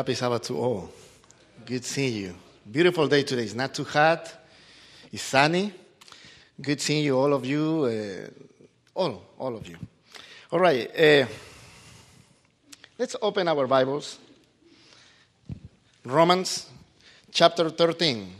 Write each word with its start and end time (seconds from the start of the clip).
Happy 0.00 0.14
Sabbath 0.14 0.44
to 0.44 0.56
all. 0.56 0.90
Good 1.66 1.84
seeing 1.84 2.14
you. 2.14 2.34
Beautiful 2.72 3.06
day 3.06 3.22
today. 3.22 3.42
It's 3.42 3.54
not 3.54 3.74
too 3.74 3.84
hot. 3.84 4.32
It's 5.12 5.22
sunny. 5.22 5.74
Good 6.58 6.80
seeing 6.80 7.04
you, 7.04 7.18
all 7.18 7.34
of 7.34 7.44
you. 7.44 7.84
Uh, 7.84 8.98
all, 8.98 9.22
all 9.38 9.54
of 9.54 9.68
you. 9.68 9.76
All 10.50 10.58
right. 10.58 10.88
Uh, 10.98 11.26
let's 12.98 13.14
open 13.20 13.46
our 13.46 13.66
Bibles. 13.66 14.18
Romans 16.06 16.66
chapter 17.30 17.68
13. 17.68 18.32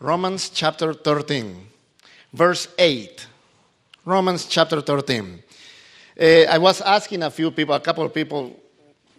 Romans 0.00 0.48
chapter 0.48 0.92
13, 0.92 1.64
verse 2.32 2.66
8. 2.76 3.24
Romans 4.04 4.46
chapter 4.46 4.80
13. 4.80 5.44
Uh, 6.20 6.24
I 6.24 6.58
was 6.58 6.80
asking 6.80 7.22
a 7.22 7.30
few 7.30 7.52
people, 7.52 7.72
a 7.72 7.78
couple 7.78 8.04
of 8.04 8.12
people, 8.12 8.59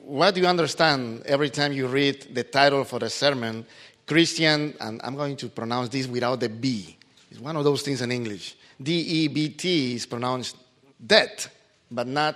what 0.03 0.35
do 0.35 0.41
you 0.41 0.47
understand 0.47 1.23
every 1.25 1.49
time 1.49 1.73
you 1.73 1.87
read 1.87 2.33
the 2.33 2.43
title 2.43 2.83
for 2.83 3.03
a 3.03 3.09
sermon? 3.09 3.65
Christian, 4.05 4.73
and 4.79 4.99
I'm 5.03 5.15
going 5.15 5.37
to 5.37 5.47
pronounce 5.47 5.89
this 5.89 6.07
without 6.07 6.39
the 6.39 6.49
B. 6.49 6.97
It's 7.29 7.39
one 7.39 7.55
of 7.55 7.63
those 7.63 7.81
things 7.81 8.01
in 8.01 8.11
English. 8.11 8.55
D 8.81 8.99
E 8.99 9.27
B 9.27 9.49
T 9.49 9.95
is 9.95 10.05
pronounced 10.05 10.57
debt, 11.05 11.47
but 11.89 12.07
not 12.07 12.35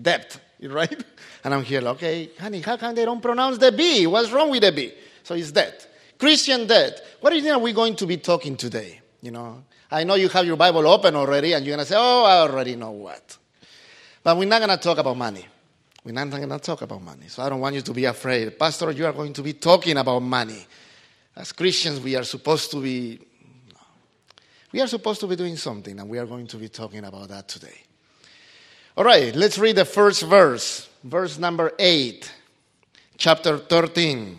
debt, 0.00 0.38
right? 0.62 1.04
And 1.44 1.54
I'm 1.54 1.62
here, 1.62 1.80
like, 1.80 1.96
okay, 1.96 2.30
honey, 2.40 2.60
how 2.60 2.76
come 2.76 2.94
they 2.94 3.04
don't 3.04 3.20
pronounce 3.20 3.58
the 3.58 3.70
B? 3.70 4.06
What's 4.06 4.30
wrong 4.32 4.50
with 4.50 4.62
the 4.62 4.72
B? 4.72 4.92
So 5.22 5.34
it's 5.34 5.52
debt. 5.52 5.86
Christian 6.18 6.66
debt. 6.66 7.00
What 7.20 7.32
are 7.32 7.58
we 7.58 7.72
going 7.72 7.96
to 7.96 8.06
be 8.06 8.16
talking 8.16 8.56
today? 8.56 9.00
You 9.20 9.30
know, 9.30 9.62
I 9.90 10.04
know 10.04 10.14
you 10.14 10.28
have 10.30 10.46
your 10.46 10.56
Bible 10.56 10.86
open 10.86 11.14
already, 11.16 11.52
and 11.52 11.64
you're 11.64 11.76
going 11.76 11.84
to 11.84 11.90
say, 11.90 11.96
oh, 11.98 12.24
I 12.24 12.38
already 12.38 12.76
know 12.76 12.90
what. 12.90 13.36
But 14.22 14.36
we're 14.36 14.48
not 14.48 14.58
going 14.58 14.76
to 14.76 14.82
talk 14.82 14.98
about 14.98 15.16
money. 15.16 15.46
We're 16.04 16.12
not 16.12 16.30
going 16.30 16.48
to 16.48 16.58
talk 16.58 16.82
about 16.82 17.02
money. 17.02 17.28
So 17.28 17.42
I 17.42 17.48
don't 17.48 17.60
want 17.60 17.74
you 17.74 17.80
to 17.80 17.92
be 17.94 18.04
afraid. 18.04 18.58
Pastor, 18.58 18.90
you 18.90 19.06
are 19.06 19.12
going 19.12 19.32
to 19.32 19.42
be 19.42 19.54
talking 19.54 19.96
about 19.96 20.20
money. 20.20 20.66
As 21.34 21.52
Christians, 21.52 22.00
we 22.00 22.14
are 22.14 22.24
supposed 22.24 22.70
to 22.72 22.82
be 22.82 23.20
we 24.74 24.80
are 24.80 24.88
supposed 24.88 25.20
to 25.20 25.28
be 25.28 25.36
doing 25.36 25.56
something, 25.56 26.00
and 26.00 26.08
we 26.08 26.18
are 26.18 26.26
going 26.26 26.48
to 26.48 26.56
be 26.56 26.68
talking 26.68 27.04
about 27.04 27.28
that 27.28 27.46
today. 27.46 27.80
All 28.96 29.04
right, 29.04 29.32
let's 29.36 29.56
read 29.56 29.76
the 29.76 29.84
first 29.84 30.24
verse, 30.24 30.88
verse 31.04 31.38
number 31.38 31.70
8, 31.78 32.28
chapter 33.16 33.56
13. 33.56 34.36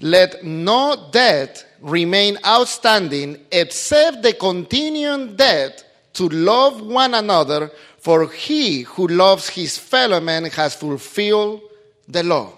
Let 0.00 0.44
no 0.44 1.08
debt 1.12 1.64
remain 1.80 2.36
outstanding 2.44 3.46
except 3.52 4.24
the 4.24 4.32
continuing 4.32 5.36
debt 5.36 5.85
to 6.16 6.28
love 6.28 6.80
one 6.80 7.14
another, 7.14 7.70
for 7.98 8.28
he 8.30 8.82
who 8.82 9.06
loves 9.06 9.48
his 9.48 9.78
fellow 9.78 10.20
man 10.20 10.44
has 10.44 10.74
fulfilled 10.74 11.60
the 12.08 12.22
law. 12.22 12.52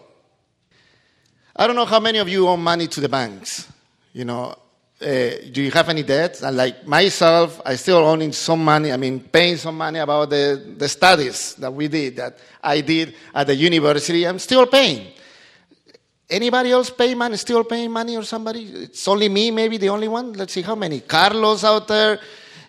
I 1.56 1.66
don't 1.66 1.74
know 1.74 1.84
how 1.84 2.00
many 2.00 2.18
of 2.18 2.28
you 2.28 2.46
owe 2.46 2.56
money 2.56 2.86
to 2.86 3.00
the 3.00 3.08
banks. 3.08 3.66
You 4.12 4.24
know, 4.24 4.54
uh, 5.00 5.30
do 5.52 5.62
you 5.62 5.70
have 5.72 5.88
any 5.88 6.04
debt? 6.04 6.40
And 6.42 6.56
like 6.56 6.86
myself, 6.86 7.60
I 7.64 7.74
still 7.74 7.98
owning 7.98 8.32
some 8.32 8.64
money. 8.64 8.92
I 8.92 8.96
mean, 8.96 9.20
paying 9.20 9.56
some 9.56 9.76
money 9.76 9.98
about 9.98 10.30
the, 10.30 10.74
the 10.76 10.88
studies 10.88 11.54
that 11.56 11.72
we 11.72 11.88
did, 11.88 12.16
that 12.16 12.38
I 12.62 12.80
did 12.80 13.14
at 13.34 13.48
the 13.48 13.56
university. 13.56 14.24
I'm 14.24 14.38
still 14.38 14.66
paying. 14.66 15.08
Anybody 16.30 16.70
else 16.70 16.90
pay 16.90 17.14
money? 17.14 17.36
Still 17.36 17.64
paying 17.64 17.90
money 17.90 18.16
or 18.16 18.22
somebody? 18.22 18.62
It's 18.62 19.08
only 19.08 19.28
me, 19.28 19.50
maybe 19.50 19.78
the 19.78 19.88
only 19.88 20.08
one. 20.08 20.34
Let's 20.34 20.52
see 20.52 20.62
how 20.62 20.74
many. 20.74 21.00
Carlos 21.00 21.64
out 21.64 21.88
there. 21.88 22.20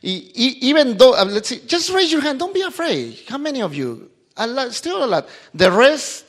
Even 0.02 0.98
though, 0.98 1.14
uh, 1.14 1.26
let's 1.26 1.50
see, 1.50 1.62
just 1.66 1.90
raise 1.90 2.12
your 2.12 2.22
hand. 2.22 2.40
Don't 2.40 2.54
be 2.54 2.62
afraid. 2.62 3.20
How 3.28 3.38
many 3.38 3.62
of 3.62 3.76
you? 3.76 4.10
A 4.38 4.48
lot, 4.48 4.74
still 4.74 5.04
a 5.04 5.06
lot. 5.06 5.28
The 5.54 5.72
rest, 5.72 6.26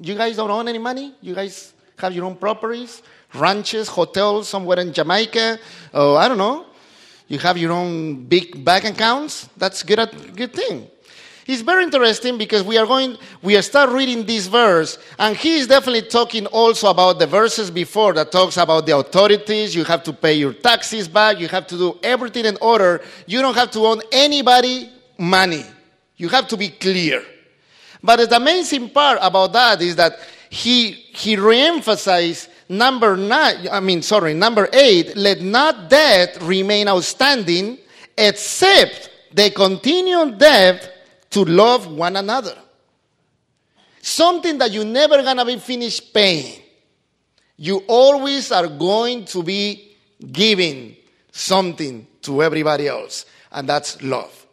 you 0.00 0.14
guys 0.14 0.36
don't 0.36 0.50
own 0.50 0.68
any 0.68 0.78
money? 0.78 1.14
You 1.22 1.34
guys 1.34 1.72
have 1.98 2.12
your 2.12 2.26
own 2.26 2.36
properties, 2.36 3.02
ranches, 3.32 3.88
hotels 3.88 4.48
somewhere 4.48 4.80
in 4.80 4.92
Jamaica? 4.92 5.58
Oh, 5.94 6.16
I 6.16 6.28
don't 6.28 6.38
know. 6.38 6.66
You 7.28 7.38
have 7.38 7.56
your 7.56 7.72
own 7.72 8.24
big 8.24 8.62
bank 8.62 8.84
accounts? 8.84 9.48
That's 9.56 9.82
good, 9.82 10.36
good 10.36 10.52
thing. 10.52 10.90
It's 11.46 11.60
very 11.60 11.84
interesting 11.84 12.38
because 12.38 12.62
we 12.62 12.78
are 12.78 12.86
going, 12.86 13.18
we 13.42 13.60
start 13.60 13.90
reading 13.90 14.24
this 14.24 14.46
verse, 14.46 14.98
and 15.18 15.36
he 15.36 15.58
is 15.58 15.66
definitely 15.66 16.08
talking 16.08 16.46
also 16.46 16.88
about 16.88 17.18
the 17.18 17.26
verses 17.26 17.70
before 17.70 18.14
that 18.14 18.32
talks 18.32 18.56
about 18.56 18.86
the 18.86 18.96
authorities. 18.96 19.74
You 19.74 19.84
have 19.84 20.02
to 20.04 20.12
pay 20.14 20.34
your 20.34 20.54
taxes 20.54 21.06
back. 21.06 21.38
You 21.38 21.48
have 21.48 21.66
to 21.66 21.76
do 21.76 21.98
everything 22.02 22.46
in 22.46 22.56
order. 22.62 23.02
You 23.26 23.42
don't 23.42 23.54
have 23.54 23.70
to 23.72 23.80
owe 23.80 24.00
anybody 24.10 24.90
money. 25.18 25.66
You 26.16 26.30
have 26.30 26.48
to 26.48 26.56
be 26.56 26.70
clear. 26.70 27.22
But 28.02 28.28
the 28.28 28.36
amazing 28.36 28.90
part 28.90 29.18
about 29.20 29.52
that 29.52 29.82
is 29.82 29.96
that 29.96 30.18
he, 30.48 30.92
he 30.92 31.36
reemphasized 31.36 32.48
number 32.68 33.16
nine, 33.16 33.68
I 33.70 33.80
mean, 33.80 34.00
sorry, 34.00 34.32
number 34.32 34.68
eight, 34.72 35.14
let 35.16 35.42
not 35.42 35.90
debt 35.90 36.38
remain 36.40 36.88
outstanding 36.88 37.78
except 38.16 39.10
the 39.32 39.50
continued 39.50 40.38
debt 40.38 40.93
to 41.34 41.44
love 41.44 41.86
one 41.86 42.16
another. 42.16 42.56
Something 44.00 44.58
that 44.58 44.70
you're 44.70 44.84
never 44.84 45.22
gonna 45.22 45.44
be 45.44 45.58
finished 45.58 46.14
paying. 46.14 46.62
You 47.56 47.78
always 47.88 48.50
are 48.52 48.68
going 48.68 49.24
to 49.26 49.42
be 49.42 49.96
giving 50.32 50.96
something 51.32 52.06
to 52.22 52.42
everybody 52.42 52.88
else, 52.88 53.26
and 53.50 53.68
that's 53.68 54.00
love. 54.02 54.44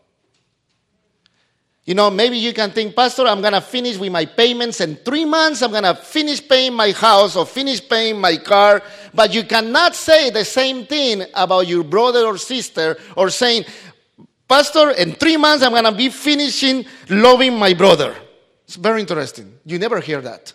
You 1.83 1.95
know, 1.95 2.11
maybe 2.11 2.37
you 2.37 2.53
can 2.53 2.69
think, 2.71 2.95
Pastor, 2.95 3.25
I'm 3.25 3.41
going 3.41 3.53
to 3.53 3.61
finish 3.61 3.97
with 3.97 4.11
my 4.11 4.25
payments 4.25 4.81
in 4.81 4.97
three 4.97 5.25
months. 5.25 5.63
I'm 5.63 5.71
going 5.71 5.83
to 5.83 5.95
finish 5.95 6.47
paying 6.47 6.73
my 6.73 6.91
house 6.91 7.35
or 7.35 7.43
finish 7.45 7.81
paying 7.89 8.21
my 8.21 8.37
car. 8.37 8.83
But 9.15 9.33
you 9.33 9.43
cannot 9.43 9.95
say 9.95 10.29
the 10.29 10.45
same 10.45 10.85
thing 10.85 11.23
about 11.33 11.67
your 11.67 11.83
brother 11.83 12.19
or 12.27 12.37
sister 12.37 12.97
or 13.17 13.31
saying, 13.31 13.65
Pastor, 14.51 14.89
in 14.91 15.13
three 15.13 15.37
months 15.37 15.63
I'm 15.63 15.71
going 15.71 15.85
to 15.85 15.93
be 15.93 16.09
finishing 16.09 16.83
loving 17.09 17.57
my 17.57 17.73
brother. 17.73 18.13
It's 18.65 18.75
very 18.75 18.99
interesting. 18.99 19.57
You 19.63 19.79
never 19.79 20.01
hear 20.01 20.19
that. 20.19 20.51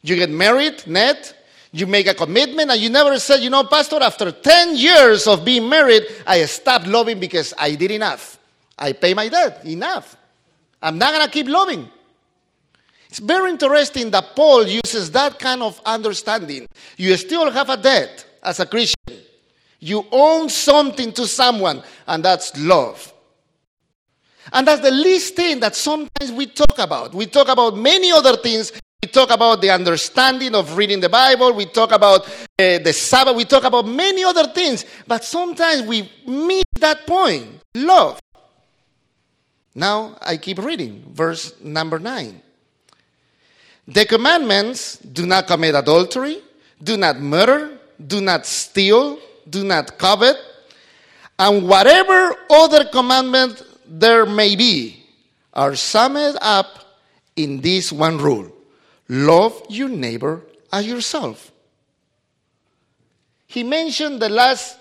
You 0.00 0.14
get 0.14 0.30
married, 0.30 0.86
net, 0.86 1.34
you 1.72 1.88
make 1.88 2.06
a 2.06 2.14
commitment, 2.14 2.70
and 2.70 2.80
you 2.80 2.88
never 2.88 3.18
said, 3.18 3.40
you 3.40 3.50
know, 3.50 3.64
Pastor, 3.64 4.00
after 4.00 4.30
10 4.30 4.76
years 4.76 5.26
of 5.26 5.44
being 5.44 5.68
married, 5.68 6.04
I 6.24 6.44
stopped 6.44 6.86
loving 6.86 7.18
because 7.18 7.52
I 7.58 7.74
did 7.74 7.90
enough. 7.90 8.38
I 8.78 8.92
pay 8.92 9.12
my 9.12 9.28
debt, 9.28 9.66
enough. 9.66 10.16
I'm 10.80 10.96
not 10.96 11.12
going 11.12 11.26
to 11.26 11.32
keep 11.32 11.48
loving. 11.48 11.88
It's 13.08 13.18
very 13.18 13.50
interesting 13.50 14.12
that 14.12 14.36
Paul 14.36 14.68
uses 14.68 15.10
that 15.10 15.40
kind 15.40 15.64
of 15.64 15.80
understanding. 15.84 16.68
You 16.96 17.16
still 17.16 17.50
have 17.50 17.70
a 17.70 17.76
debt 17.76 18.24
as 18.40 18.60
a 18.60 18.66
Christian. 18.66 19.18
You 19.80 20.06
own 20.12 20.48
something 20.48 21.12
to 21.14 21.26
someone, 21.26 21.82
and 22.06 22.24
that's 22.24 22.56
love. 22.56 23.14
And 24.52 24.66
that's 24.66 24.82
the 24.82 24.90
least 24.90 25.34
thing 25.34 25.60
that 25.60 25.74
sometimes 25.74 26.32
we 26.32 26.46
talk 26.46 26.78
about. 26.78 27.14
We 27.14 27.26
talk 27.26 27.48
about 27.48 27.76
many 27.76 28.12
other 28.12 28.36
things. 28.36 28.72
We 29.02 29.08
talk 29.08 29.30
about 29.30 29.60
the 29.60 29.70
understanding 29.70 30.54
of 30.54 30.76
reading 30.76 31.00
the 31.00 31.08
Bible. 31.08 31.52
We 31.52 31.66
talk 31.66 31.92
about 31.92 32.26
uh, 32.26 32.78
the 32.78 32.92
Sabbath. 32.92 33.36
We 33.36 33.44
talk 33.44 33.64
about 33.64 33.86
many 33.86 34.24
other 34.24 34.46
things. 34.48 34.84
But 35.06 35.24
sometimes 35.24 35.82
we 35.82 36.10
miss 36.26 36.64
that 36.80 37.06
point 37.06 37.60
love. 37.74 38.20
Now 39.74 40.16
I 40.22 40.38
keep 40.38 40.58
reading, 40.58 41.04
verse 41.12 41.52
number 41.60 41.98
nine. 41.98 42.40
The 43.86 44.06
commandments 44.06 44.96
do 44.96 45.26
not 45.26 45.46
commit 45.46 45.74
adultery, 45.74 46.42
do 46.82 46.96
not 46.96 47.20
murder, 47.20 47.78
do 48.04 48.20
not 48.20 48.46
steal, 48.46 49.18
do 49.48 49.62
not 49.62 49.98
covet, 49.98 50.36
and 51.38 51.68
whatever 51.68 52.34
other 52.50 52.86
commandment 52.86 53.62
there 53.88 54.26
may 54.26 54.56
be 54.56 55.04
are 55.52 55.74
summed 55.74 56.36
up 56.40 57.00
in 57.36 57.60
this 57.60 57.92
one 57.92 58.18
rule 58.18 58.52
love 59.08 59.62
your 59.68 59.88
neighbor 59.88 60.42
as 60.72 60.86
yourself. 60.86 61.52
He 63.46 63.62
mentioned 63.62 64.20
the 64.20 64.28
last 64.28 64.78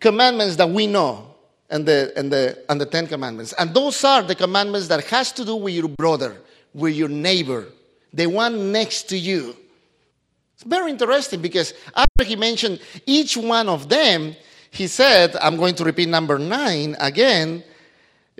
commandments 0.00 0.56
that 0.56 0.68
we 0.68 0.86
know 0.86 1.34
and 1.70 1.86
the, 1.86 2.12
and, 2.16 2.32
the, 2.32 2.64
and 2.68 2.80
the 2.80 2.86
Ten 2.86 3.06
Commandments. 3.06 3.54
And 3.58 3.72
those 3.72 4.02
are 4.04 4.22
the 4.22 4.34
commandments 4.34 4.88
that 4.88 5.04
has 5.04 5.32
to 5.32 5.44
do 5.44 5.56
with 5.56 5.74
your 5.74 5.88
brother, 5.88 6.36
with 6.74 6.94
your 6.94 7.08
neighbor, 7.08 7.66
the 8.12 8.26
one 8.26 8.72
next 8.72 9.04
to 9.10 9.18
you. 9.18 9.56
It's 10.54 10.64
very 10.64 10.90
interesting 10.90 11.40
because 11.40 11.72
after 11.94 12.24
he 12.24 12.34
mentioned 12.34 12.80
each 13.06 13.36
one 13.36 13.68
of 13.68 13.88
them, 13.88 14.34
he 14.70 14.86
said, 14.86 15.36
I'm 15.36 15.56
going 15.56 15.74
to 15.76 15.84
repeat 15.84 16.08
number 16.08 16.38
nine 16.38 16.96
again 16.98 17.62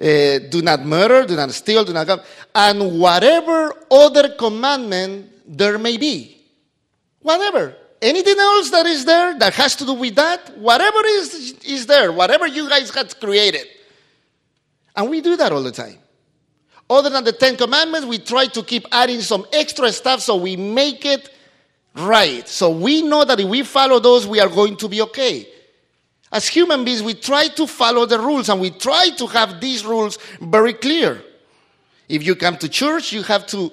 uh, 0.00 0.38
do 0.50 0.62
not 0.62 0.84
murder, 0.84 1.26
do 1.26 1.34
not 1.34 1.50
steal, 1.50 1.84
do 1.84 1.92
not 1.92 2.06
come, 2.06 2.20
and 2.54 3.00
whatever 3.00 3.74
other 3.90 4.30
commandment 4.30 5.30
there 5.46 5.78
may 5.78 5.96
be. 5.96 6.40
Whatever. 7.20 7.74
Anything 8.00 8.38
else 8.38 8.70
that 8.70 8.86
is 8.86 9.04
there 9.04 9.36
that 9.38 9.54
has 9.54 9.74
to 9.76 9.84
do 9.84 9.94
with 9.94 10.14
that, 10.14 10.56
whatever 10.58 11.04
is, 11.04 11.54
is 11.64 11.86
there, 11.86 12.12
whatever 12.12 12.46
you 12.46 12.68
guys 12.68 12.94
had 12.94 13.18
created. 13.18 13.66
And 14.94 15.10
we 15.10 15.20
do 15.20 15.36
that 15.36 15.50
all 15.50 15.62
the 15.62 15.72
time. 15.72 15.98
Other 16.88 17.10
than 17.10 17.24
the 17.24 17.32
Ten 17.32 17.56
Commandments, 17.56 18.06
we 18.06 18.18
try 18.18 18.46
to 18.46 18.62
keep 18.62 18.86
adding 18.92 19.20
some 19.20 19.46
extra 19.52 19.90
stuff 19.92 20.20
so 20.20 20.36
we 20.36 20.56
make 20.56 21.04
it 21.04 21.28
right. 21.96 22.46
So 22.48 22.70
we 22.70 23.02
know 23.02 23.24
that 23.24 23.40
if 23.40 23.48
we 23.48 23.62
follow 23.64 23.98
those, 23.98 24.26
we 24.26 24.40
are 24.40 24.48
going 24.48 24.76
to 24.76 24.88
be 24.88 25.02
okay. 25.02 25.48
As 26.30 26.46
human 26.46 26.84
beings, 26.84 27.02
we 27.02 27.14
try 27.14 27.48
to 27.48 27.66
follow 27.66 28.04
the 28.04 28.18
rules 28.18 28.48
and 28.48 28.60
we 28.60 28.70
try 28.70 29.10
to 29.10 29.26
have 29.28 29.60
these 29.60 29.84
rules 29.84 30.18
very 30.40 30.74
clear. 30.74 31.22
If 32.08 32.24
you 32.24 32.34
come 32.34 32.56
to 32.58 32.68
church, 32.68 33.12
you 33.12 33.22
have 33.22 33.46
to 33.48 33.72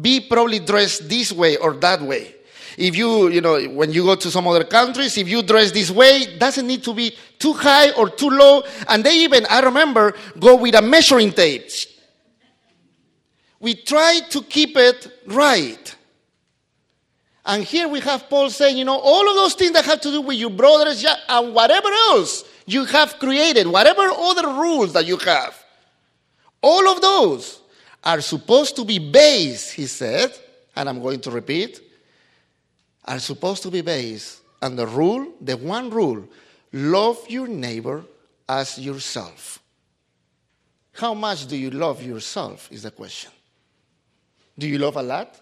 be 0.00 0.20
probably 0.20 0.58
dressed 0.58 1.08
this 1.08 1.32
way 1.32 1.56
or 1.56 1.74
that 1.74 2.00
way. 2.00 2.34
If 2.78 2.96
you, 2.96 3.28
you 3.28 3.42
know, 3.42 3.62
when 3.62 3.92
you 3.92 4.04
go 4.04 4.14
to 4.14 4.30
some 4.30 4.46
other 4.48 4.64
countries, 4.64 5.18
if 5.18 5.28
you 5.28 5.42
dress 5.42 5.72
this 5.72 5.90
way, 5.90 6.38
doesn't 6.38 6.66
need 6.66 6.82
to 6.84 6.94
be 6.94 7.14
too 7.38 7.52
high 7.52 7.90
or 7.92 8.08
too 8.08 8.30
low. 8.30 8.62
And 8.88 9.04
they 9.04 9.18
even, 9.24 9.46
I 9.50 9.60
remember, 9.60 10.14
go 10.38 10.56
with 10.56 10.74
a 10.74 10.82
measuring 10.82 11.32
tape. 11.32 11.68
We 13.60 13.74
try 13.74 14.20
to 14.30 14.42
keep 14.42 14.76
it 14.76 15.06
right. 15.26 15.94
And 17.44 17.64
here 17.64 17.88
we 17.88 18.00
have 18.00 18.28
Paul 18.28 18.50
saying, 18.50 18.78
you 18.78 18.84
know, 18.84 18.98
all 18.98 19.28
of 19.28 19.34
those 19.34 19.54
things 19.54 19.72
that 19.72 19.84
have 19.84 20.00
to 20.02 20.10
do 20.10 20.20
with 20.20 20.36
your 20.36 20.50
brothers 20.50 21.04
and 21.28 21.54
whatever 21.54 21.88
else 21.88 22.44
you 22.66 22.84
have 22.84 23.18
created, 23.18 23.66
whatever 23.66 24.02
other 24.02 24.48
rules 24.48 24.92
that 24.92 25.06
you 25.06 25.16
have, 25.16 25.62
all 26.60 26.88
of 26.88 27.00
those 27.00 27.60
are 28.04 28.20
supposed 28.20 28.76
to 28.76 28.84
be 28.84 28.98
based, 28.98 29.72
he 29.72 29.86
said, 29.86 30.32
and 30.76 30.88
I'm 30.88 31.02
going 31.02 31.20
to 31.20 31.30
repeat, 31.30 31.80
are 33.04 33.18
supposed 33.18 33.62
to 33.64 33.70
be 33.70 33.80
based 33.80 34.40
on 34.60 34.76
the 34.76 34.86
rule, 34.86 35.32
the 35.40 35.56
one 35.56 35.90
rule 35.90 36.28
love 36.72 37.18
your 37.28 37.48
neighbor 37.48 38.04
as 38.48 38.78
yourself. 38.78 39.58
How 40.92 41.14
much 41.14 41.46
do 41.46 41.56
you 41.56 41.70
love 41.70 42.02
yourself? 42.02 42.70
Is 42.70 42.82
the 42.82 42.90
question. 42.90 43.32
Do 44.58 44.68
you 44.68 44.78
love 44.78 44.96
a 44.96 45.02
lot? 45.02 45.40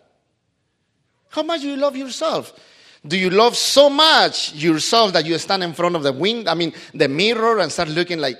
How 1.30 1.42
much 1.42 1.62
do 1.62 1.68
you 1.68 1.76
love 1.76 1.96
yourself? 1.96 2.52
Do 3.06 3.16
you 3.16 3.30
love 3.30 3.56
so 3.56 3.88
much 3.88 4.52
yourself 4.54 5.12
that 5.14 5.24
you 5.24 5.38
stand 5.38 5.64
in 5.64 5.72
front 5.72 5.96
of 5.96 6.02
the 6.02 6.12
wind, 6.12 6.48
I 6.48 6.54
mean, 6.54 6.74
the 6.92 7.08
mirror, 7.08 7.58
and 7.60 7.72
start 7.72 7.88
looking 7.88 8.18
like, 8.18 8.36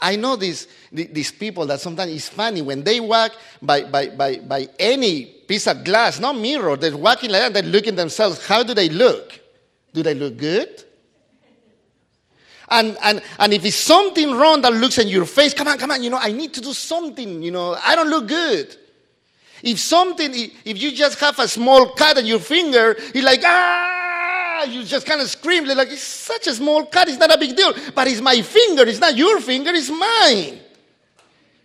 I 0.00 0.16
know 0.16 0.36
these, 0.36 0.68
these 0.92 1.32
people 1.32 1.66
that 1.66 1.80
sometimes 1.80 2.12
it's 2.12 2.28
funny 2.28 2.62
when 2.62 2.84
they 2.84 3.00
walk 3.00 3.32
by, 3.62 3.84
by, 3.84 4.08
by, 4.08 4.36
by 4.36 4.68
any 4.78 5.24
piece 5.24 5.66
of 5.66 5.82
glass, 5.82 6.20
not 6.20 6.36
mirror, 6.36 6.76
they're 6.76 6.96
walking 6.96 7.30
like 7.30 7.40
that, 7.40 7.54
they're 7.54 7.72
looking 7.72 7.96
themselves. 7.96 8.46
How 8.46 8.62
do 8.62 8.74
they 8.74 8.88
look? 8.88 9.40
Do 9.92 10.02
they 10.02 10.14
look 10.14 10.36
good? 10.36 10.84
And, 12.68 12.96
and, 13.02 13.22
and 13.38 13.52
if 13.52 13.64
it's 13.64 13.76
something 13.76 14.32
wrong 14.32 14.62
that 14.62 14.72
looks 14.72 14.98
in 14.98 15.08
your 15.08 15.26
face, 15.26 15.54
come 15.54 15.68
on, 15.68 15.78
come 15.78 15.90
on, 15.90 16.02
you 16.02 16.10
know, 16.10 16.18
I 16.20 16.32
need 16.32 16.54
to 16.54 16.60
do 16.60 16.72
something, 16.72 17.42
you 17.42 17.50
know, 17.50 17.76
I 17.82 17.96
don't 17.96 18.08
look 18.08 18.28
good. 18.28 18.76
If 19.64 19.78
something, 19.78 20.30
if 20.34 20.82
you 20.82 20.92
just 20.92 21.18
have 21.20 21.38
a 21.38 21.48
small 21.48 21.88
cut 21.94 22.18
on 22.18 22.26
your 22.26 22.38
finger, 22.38 22.94
you're 23.14 23.24
like, 23.24 23.40
ah, 23.42 24.64
you 24.64 24.84
just 24.84 25.06
kind 25.06 25.22
of 25.22 25.28
scream, 25.30 25.64
like, 25.64 25.88
it's 25.90 26.02
such 26.02 26.46
a 26.48 26.54
small 26.54 26.84
cut, 26.84 27.08
it's 27.08 27.18
not 27.18 27.34
a 27.34 27.38
big 27.38 27.56
deal. 27.56 27.72
But 27.94 28.06
it's 28.08 28.20
my 28.20 28.42
finger, 28.42 28.82
it's 28.82 29.00
not 29.00 29.16
your 29.16 29.40
finger, 29.40 29.70
it's 29.72 29.88
mine. 29.88 30.60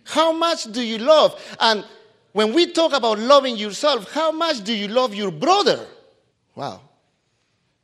How 0.04 0.32
much 0.32 0.72
do 0.72 0.80
you 0.80 0.96
love? 0.96 1.38
And 1.60 1.84
when 2.32 2.54
we 2.54 2.72
talk 2.72 2.94
about 2.94 3.18
loving 3.18 3.58
yourself, 3.58 4.10
how 4.12 4.32
much 4.32 4.64
do 4.64 4.72
you 4.72 4.88
love 4.88 5.14
your 5.14 5.30
brother? 5.30 5.86
Wow. 6.54 6.80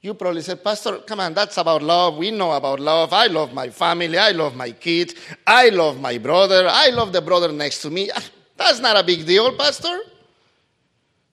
You 0.00 0.14
probably 0.14 0.40
said, 0.40 0.64
Pastor, 0.64 0.98
come 0.98 1.20
on, 1.20 1.34
that's 1.34 1.58
about 1.58 1.82
love. 1.82 2.16
We 2.16 2.30
know 2.30 2.52
about 2.52 2.80
love. 2.80 3.12
I 3.12 3.26
love 3.26 3.52
my 3.52 3.68
family. 3.68 4.16
I 4.16 4.30
love 4.30 4.56
my 4.56 4.70
kids. 4.70 5.14
I 5.46 5.68
love 5.68 6.00
my 6.00 6.16
brother. 6.16 6.66
I 6.70 6.88
love 6.88 7.12
the 7.12 7.20
brother 7.20 7.52
next 7.52 7.82
to 7.82 7.90
me. 7.90 8.10
That's 8.56 8.80
not 8.80 8.96
a 8.96 9.02
big 9.02 9.26
deal, 9.26 9.56
Pastor. 9.56 10.00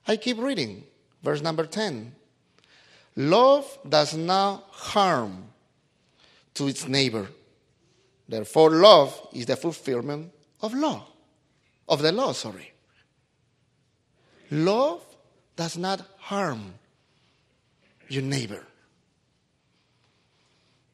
I 0.07 0.17
keep 0.17 0.37
reading. 0.37 0.83
Verse 1.21 1.41
number 1.41 1.65
10. 1.65 2.13
Love 3.15 3.77
does 3.87 4.15
not 4.15 4.65
harm 4.71 5.45
to 6.55 6.67
its 6.67 6.87
neighbor. 6.87 7.27
Therefore, 8.27 8.71
love 8.71 9.27
is 9.33 9.45
the 9.45 9.55
fulfillment 9.55 10.31
of 10.61 10.73
law, 10.73 11.05
of 11.87 12.01
the 12.01 12.11
law, 12.11 12.31
sorry. 12.31 12.73
Love 14.51 15.03
does 15.55 15.77
not 15.77 16.01
harm 16.17 16.73
your 18.07 18.23
neighbor. 18.23 18.63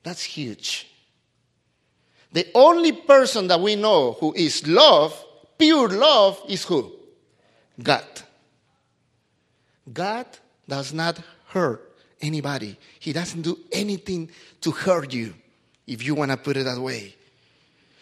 That's 0.03 0.23
huge. 0.23 0.87
The 2.31 2.47
only 2.53 2.91
person 2.91 3.47
that 3.47 3.59
we 3.59 3.75
know 3.75 4.13
who 4.13 4.33
is 4.33 4.67
love 4.67 5.25
Pure 5.59 5.89
love 5.89 6.41
is 6.47 6.63
who? 6.63 6.89
God. 7.83 8.05
God 9.91 10.25
does 10.67 10.93
not 10.93 11.19
hurt 11.47 11.97
anybody. 12.21 12.77
He 12.99 13.11
doesn't 13.11 13.41
do 13.41 13.59
anything 13.71 14.29
to 14.61 14.71
hurt 14.71 15.13
you, 15.13 15.33
if 15.85 16.03
you 16.03 16.15
want 16.15 16.31
to 16.31 16.37
put 16.37 16.55
it 16.55 16.63
that 16.63 16.79
way. 16.79 17.13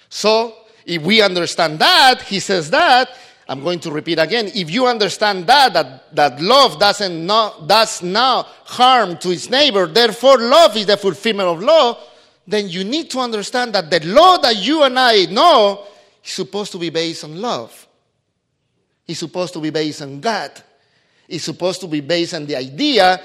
So, 0.07 0.55
if 0.85 1.01
we 1.01 1.21
understand 1.21 1.79
that, 1.79 2.21
he 2.21 2.39
says 2.39 2.69
that, 2.69 3.09
I'm 3.49 3.63
going 3.63 3.79
to 3.81 3.91
repeat 3.91 4.19
again. 4.19 4.51
If 4.53 4.69
you 4.69 4.85
understand 4.85 5.47
that, 5.47 5.73
that, 5.73 6.15
that 6.15 6.41
love 6.41 6.79
doesn't 6.79 7.25
not, 7.25 7.67
does 7.67 8.03
not 8.03 8.45
harm 8.65 9.17
to 9.17 9.31
its 9.31 9.49
neighbor, 9.49 9.87
therefore 9.87 10.37
love 10.37 10.77
is 10.77 10.85
the 10.85 10.97
fulfillment 10.97 11.49
of 11.49 11.63
law, 11.63 11.97
then 12.45 12.69
you 12.69 12.83
need 12.83 13.09
to 13.11 13.19
understand 13.19 13.73
that 13.73 13.89
the 13.89 14.05
law 14.05 14.37
that 14.37 14.57
you 14.57 14.83
and 14.83 14.99
I 14.99 15.25
know 15.25 15.85
it's 16.27 16.35
supposed 16.35 16.73
to 16.73 16.77
be 16.77 16.89
based 16.89 17.23
on 17.23 17.39
love. 17.39 17.87
It's 19.07 19.19
supposed 19.19 19.53
to 19.53 19.61
be 19.61 19.69
based 19.69 20.01
on 20.01 20.19
God. 20.19 20.51
It's 21.25 21.45
supposed 21.45 21.79
to 21.79 21.87
be 21.87 22.01
based 22.01 22.33
on 22.33 22.45
the 22.45 22.57
idea 22.57 23.21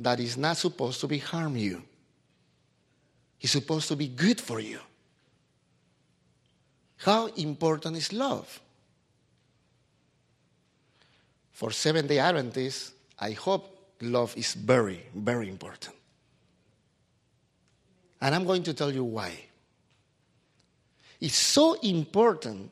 that 0.00 0.18
it's 0.18 0.36
not 0.36 0.56
supposed 0.56 1.00
to 1.02 1.06
be 1.06 1.18
harm 1.18 1.56
you. 1.56 1.80
It's 3.40 3.52
supposed 3.52 3.86
to 3.86 3.94
be 3.94 4.08
good 4.08 4.40
for 4.40 4.58
you. 4.58 4.80
How 6.96 7.26
important 7.26 7.98
is 7.98 8.12
love? 8.12 8.60
For 11.52 11.70
Seventh 11.70 12.08
day 12.08 12.18
Adventists, 12.18 12.94
I 13.16 13.30
hope 13.30 13.94
love 14.00 14.36
is 14.36 14.54
very, 14.54 15.04
very 15.14 15.48
important. 15.48 15.94
And 18.20 18.34
I'm 18.34 18.44
going 18.44 18.64
to 18.64 18.74
tell 18.74 18.90
you 18.90 19.04
why 19.04 19.38
is 21.24 21.34
so 21.34 21.74
important 21.80 22.70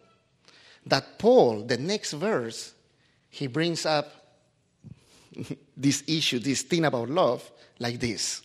that 0.87 1.19
Paul, 1.19 1.63
the 1.63 1.79
next 1.79 2.13
verse, 2.13 2.75
he 3.31 3.47
brings 3.47 3.87
up 3.87 4.13
this 5.77 6.05
issue, 6.07 6.39
this 6.39 6.63
thing 6.63 6.85
about 6.85 7.09
love, 7.09 7.51
like 7.79 7.99
this. 7.99 8.43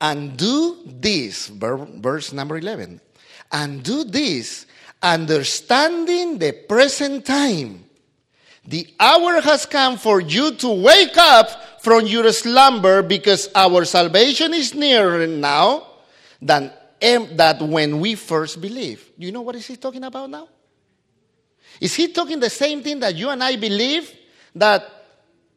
And 0.00 0.36
do 0.36 0.78
this, 0.84 1.46
verse 1.46 2.32
number 2.32 2.58
11, 2.58 3.00
and 3.52 3.82
do 3.84 4.02
this, 4.02 4.66
understanding 5.00 6.38
the 6.38 6.52
present 6.68 7.24
time. 7.24 7.84
The 8.64 8.92
hour 8.98 9.40
has 9.40 9.66
come 9.66 9.96
for 9.98 10.20
you 10.20 10.54
to 10.56 10.68
wake 10.68 11.16
up 11.16 11.80
from 11.82 12.06
your 12.06 12.32
slumber 12.32 13.02
because 13.02 13.48
our 13.54 13.84
salvation 13.84 14.54
is 14.54 14.74
nearer 14.74 15.26
now 15.28 15.86
than 16.40 16.72
that 17.02 17.60
when 17.60 17.98
we 17.98 18.14
first 18.14 18.60
believe. 18.60 19.10
You 19.18 19.32
know 19.32 19.42
what 19.42 19.56
is 19.56 19.66
he 19.66 19.76
talking 19.76 20.04
about 20.04 20.30
now? 20.30 20.48
Is 21.80 21.94
he 21.94 22.12
talking 22.12 22.38
the 22.38 22.50
same 22.50 22.82
thing 22.82 23.00
that 23.00 23.16
you 23.16 23.28
and 23.28 23.42
I 23.42 23.56
believe 23.56 24.12
that 24.54 24.88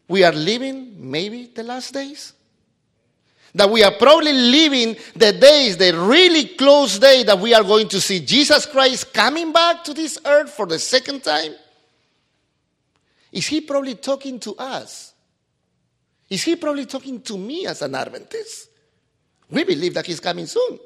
we 0.07 0.23
are 0.23 0.31
living 0.31 0.95
maybe 0.97 1.51
the 1.53 1.63
last 1.63 1.93
days? 1.93 2.33
That 3.53 3.69
we 3.69 3.83
are 3.83 3.91
probably 3.91 4.33
living 4.33 4.95
the 5.15 5.33
days, 5.33 5.77
the 5.77 5.95
really 5.97 6.47
close 6.55 6.97
day 6.99 7.23
that 7.23 7.37
we 7.37 7.53
are 7.53 7.63
going 7.63 7.87
to 7.89 8.01
see 8.01 8.25
Jesus 8.25 8.65
Christ 8.65 9.13
coming 9.13 9.53
back 9.53 9.83
to 9.83 9.93
this 9.93 10.17
earth 10.25 10.49
for 10.49 10.65
the 10.65 10.79
second 10.79 11.23
time? 11.23 11.53
Is 13.31 13.47
he 13.47 13.61
probably 13.61 13.95
talking 13.95 14.39
to 14.39 14.55
us? 14.55 15.13
Is 16.29 16.43
he 16.43 16.55
probably 16.55 16.85
talking 16.85 17.21
to 17.21 17.37
me 17.37 17.67
as 17.67 17.81
an 17.81 17.93
Adventist? 17.93 18.69
We 19.51 19.63
believe 19.63 19.93
that 19.93 20.07
he's 20.07 20.19
coming 20.19 20.47
soon. 20.47 20.79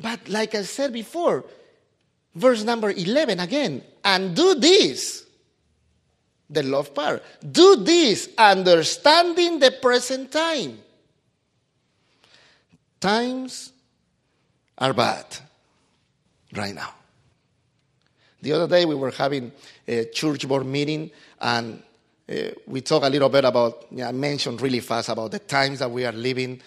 But 0.00 0.28
like 0.28 0.54
I 0.54 0.62
said 0.62 0.92
before, 0.92 1.44
verse 2.34 2.64
number 2.64 2.90
11 2.90 3.40
again, 3.40 3.82
and 4.04 4.34
do 4.34 4.54
this. 4.54 5.26
The 6.48 6.62
love 6.64 6.94
part. 6.94 7.22
Do 7.48 7.76
this, 7.76 8.28
understanding 8.36 9.60
the 9.60 9.70
present 9.70 10.32
time. 10.32 10.78
Times 12.98 13.72
are 14.76 14.92
bad 14.92 15.26
right 16.56 16.74
now. 16.74 16.94
The 18.42 18.52
other 18.52 18.66
day 18.66 18.84
we 18.84 18.94
were 18.94 19.10
having 19.10 19.52
a 19.86 20.06
church 20.06 20.48
board 20.48 20.66
meeting 20.66 21.10
and 21.40 21.82
uh, 22.28 22.34
we 22.66 22.80
talked 22.80 23.04
a 23.04 23.10
little 23.10 23.28
bit 23.28 23.44
about, 23.44 23.86
yeah, 23.90 24.08
I 24.08 24.12
mentioned 24.12 24.60
really 24.60 24.80
fast 24.80 25.08
about 25.08 25.30
the 25.30 25.38
times 25.38 25.80
that 25.80 25.90
we 25.90 26.04
are 26.04 26.12
living 26.12 26.60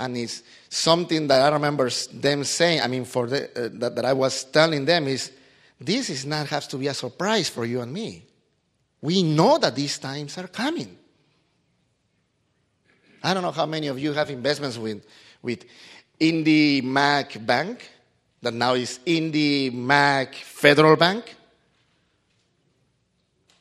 and 0.00 0.16
it's 0.16 0.42
something 0.68 1.28
that 1.28 1.42
I 1.42 1.52
remember 1.52 1.90
them 2.12 2.44
saying. 2.44 2.80
I 2.80 2.86
mean, 2.86 3.04
for 3.04 3.26
the, 3.26 3.44
uh, 3.44 3.68
that, 3.74 3.96
that 3.96 4.04
I 4.04 4.12
was 4.12 4.44
telling 4.44 4.84
them 4.84 5.06
is 5.06 5.30
this 5.78 6.10
is 6.10 6.24
not 6.24 6.46
has 6.48 6.66
to 6.68 6.78
be 6.78 6.88
a 6.88 6.94
surprise 6.94 7.48
for 7.48 7.64
you 7.64 7.80
and 7.80 7.92
me. 7.92 8.24
We 9.02 9.22
know 9.22 9.58
that 9.58 9.74
these 9.74 9.98
times 9.98 10.36
are 10.38 10.48
coming. 10.48 10.96
I 13.22 13.34
don't 13.34 13.42
know 13.42 13.50
how 13.50 13.66
many 13.66 13.88
of 13.88 13.98
you 13.98 14.12
have 14.12 14.30
investments 14.30 14.78
with, 14.78 15.04
with 15.42 15.64
IndyMac 16.18 17.44
Bank, 17.44 17.88
that 18.42 18.54
now 18.54 18.74
is 18.74 19.00
IndyMac 19.06 20.34
Federal 20.34 20.96
Bank. 20.96 21.34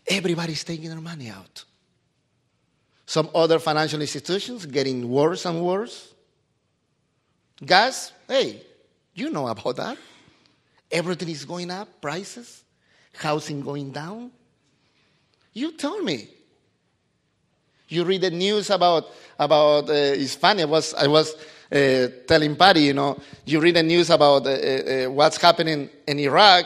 Everybody's 0.08 0.64
taking 0.64 0.90
their 0.90 1.02
money 1.02 1.30
out. 1.30 1.66
Some 3.06 3.30
other 3.34 3.60
financial 3.60 4.02
institutions 4.02 4.66
getting 4.66 5.10
worse 5.10 5.46
and 5.46 5.62
worse. 5.62 6.14
Gas, 7.66 8.14
hey, 8.28 8.62
you 9.14 9.30
know 9.30 9.48
about 9.48 9.76
that. 9.76 9.98
Everything 10.92 11.30
is 11.30 11.46
going 11.46 11.70
up, 11.70 12.02
prices, 12.02 12.64
housing 13.18 13.62
going 13.62 13.92
down. 13.92 14.32
You 15.54 15.74
tell 15.74 16.02
me. 16.02 16.30
You 17.90 18.04
read 18.04 18.22
the 18.22 18.30
news 18.30 18.70
about 18.70 19.08
about 19.38 19.90
uh, 19.90 19.94
it's 19.94 20.36
funny. 20.36 20.62
I 20.62 20.66
was 20.66 20.94
I 20.94 21.08
was 21.08 21.36
uh, 21.72 22.08
telling 22.28 22.56
Patty, 22.56 22.82
you 22.82 22.94
know, 22.94 23.20
you 23.46 23.60
read 23.60 23.76
the 23.76 23.84
news 23.84 24.10
about 24.10 24.46
uh, 24.46 24.50
uh, 24.50 25.06
what's 25.10 25.38
happening 25.38 25.90
in 26.08 26.20
Iraq. 26.20 26.66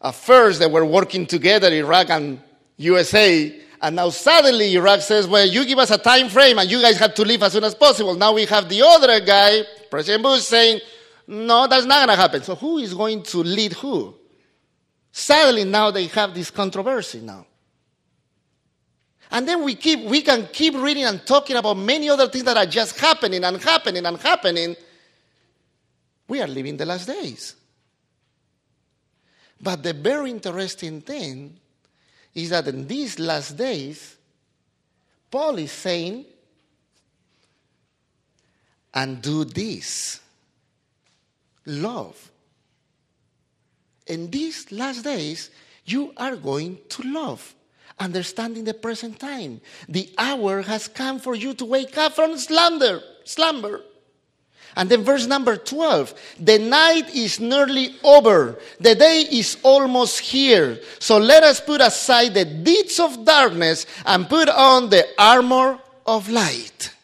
At 0.00 0.14
first, 0.14 0.60
they 0.60 0.66
were 0.66 0.84
working 0.84 1.26
together, 1.26 1.68
Iraq 1.72 2.10
and 2.10 2.40
USA, 2.76 3.60
and 3.80 3.96
now 3.96 4.10
suddenly 4.10 4.74
Iraq 4.74 5.00
says, 5.00 5.26
"Well, 5.26 5.46
you 5.46 5.64
give 5.64 5.78
us 5.78 5.90
a 5.90 5.98
time 5.98 6.28
frame, 6.28 6.58
and 6.58 6.70
you 6.70 6.80
guys 6.80 6.98
have 6.98 7.14
to 7.14 7.22
leave 7.22 7.42
as 7.42 7.52
soon 7.52 7.64
as 7.64 7.74
possible." 7.74 8.14
Now 8.14 8.32
we 8.34 8.44
have 8.44 8.68
the 8.68 8.82
other 8.82 9.20
guy, 9.20 9.62
President 9.90 10.22
Bush, 10.22 10.42
saying, 10.42 10.80
"No, 11.26 11.66
that's 11.66 11.86
not 11.86 12.06
going 12.06 12.16
to 12.16 12.20
happen." 12.20 12.42
So 12.42 12.54
who 12.54 12.78
is 12.78 12.94
going 12.94 13.22
to 13.24 13.38
lead 13.38 13.72
who? 13.74 14.14
Sadly, 15.10 15.64
now 15.64 15.90
they 15.90 16.06
have 16.06 16.34
this 16.34 16.50
controversy 16.50 17.20
now. 17.20 17.46
And 19.30 19.46
then 19.46 19.62
we 19.62 19.74
keep 19.74 20.04
we 20.04 20.22
can 20.22 20.48
keep 20.52 20.74
reading 20.74 21.04
and 21.04 21.24
talking 21.26 21.56
about 21.56 21.76
many 21.76 22.08
other 22.08 22.28
things 22.28 22.44
that 22.44 22.56
are 22.56 22.66
just 22.66 22.98
happening 22.98 23.44
and 23.44 23.62
happening 23.62 24.04
and 24.06 24.16
happening. 24.18 24.76
We 26.26 26.40
are 26.40 26.46
living 26.46 26.76
the 26.76 26.86
last 26.86 27.06
days. 27.06 27.54
But 29.60 29.82
the 29.82 29.92
very 29.92 30.30
interesting 30.30 31.00
thing 31.00 31.58
is 32.34 32.50
that 32.50 32.68
in 32.68 32.86
these 32.86 33.18
last 33.18 33.56
days, 33.56 34.16
Paul 35.30 35.58
is 35.58 35.72
saying, 35.72 36.24
and 38.98 39.22
do 39.22 39.44
this 39.44 40.18
love. 41.66 42.32
In 44.08 44.28
these 44.28 44.72
last 44.72 45.04
days, 45.04 45.50
you 45.84 46.12
are 46.16 46.34
going 46.34 46.78
to 46.88 47.02
love 47.02 47.54
understanding 48.00 48.64
the 48.64 48.74
present 48.74 49.20
time. 49.20 49.60
The 49.88 50.12
hour 50.18 50.62
has 50.62 50.88
come 50.88 51.20
for 51.20 51.36
you 51.36 51.54
to 51.54 51.64
wake 51.64 51.96
up 51.96 52.14
from 52.14 52.36
slumber. 52.38 53.00
Slumber. 53.22 53.82
And 54.74 54.90
then 54.90 55.04
verse 55.04 55.26
number 55.26 55.56
12 55.56 56.14
the 56.40 56.58
night 56.58 57.14
is 57.14 57.38
nearly 57.38 57.94
over, 58.02 58.58
the 58.80 58.96
day 58.96 59.20
is 59.30 59.58
almost 59.62 60.18
here. 60.18 60.80
So 60.98 61.18
let 61.18 61.44
us 61.44 61.60
put 61.60 61.80
aside 61.80 62.34
the 62.34 62.44
deeds 62.44 62.98
of 62.98 63.24
darkness 63.24 63.86
and 64.04 64.28
put 64.28 64.48
on 64.48 64.90
the 64.90 65.06
armor 65.16 65.78
of 66.04 66.28
light. 66.28 66.97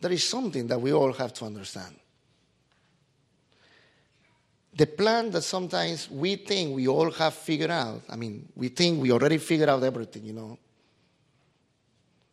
There 0.00 0.12
is 0.12 0.24
something 0.24 0.66
that 0.68 0.80
we 0.80 0.92
all 0.92 1.12
have 1.12 1.32
to 1.34 1.44
understand 1.44 1.96
the 4.76 4.86
plan 4.86 5.30
that 5.30 5.42
sometimes 5.42 6.10
we 6.10 6.36
think 6.36 6.76
we 6.76 6.86
all 6.86 7.10
have 7.10 7.32
figured 7.34 7.70
out, 7.70 8.02
I 8.10 8.16
mean, 8.16 8.46
we 8.54 8.68
think 8.68 9.00
we 9.00 9.10
already 9.10 9.38
figured 9.38 9.70
out 9.70 9.82
everything, 9.82 10.24
you 10.24 10.34
know. 10.34 10.58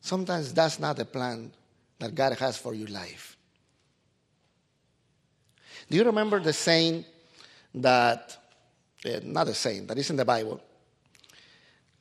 Sometimes 0.02 0.54
that's 0.54 0.78
not 0.78 0.98
the 0.98 1.06
plan 1.06 1.54
that 2.00 2.14
God 2.14 2.38
has 2.38 2.58
for 2.58 2.74
your 2.74 2.90
life. 2.90 3.38
Do 5.90 5.96
you 5.96 6.04
remember 6.04 6.42
the 6.42 6.52
saying 6.52 7.06
that, 7.76 8.38
uh, 9.06 9.20
not 9.24 9.46
the 9.46 9.54
saying, 9.54 9.88
that 9.88 9.98
is 9.98 10.10
in 10.10 10.18
the 10.18 10.26
Bible? 10.26 10.60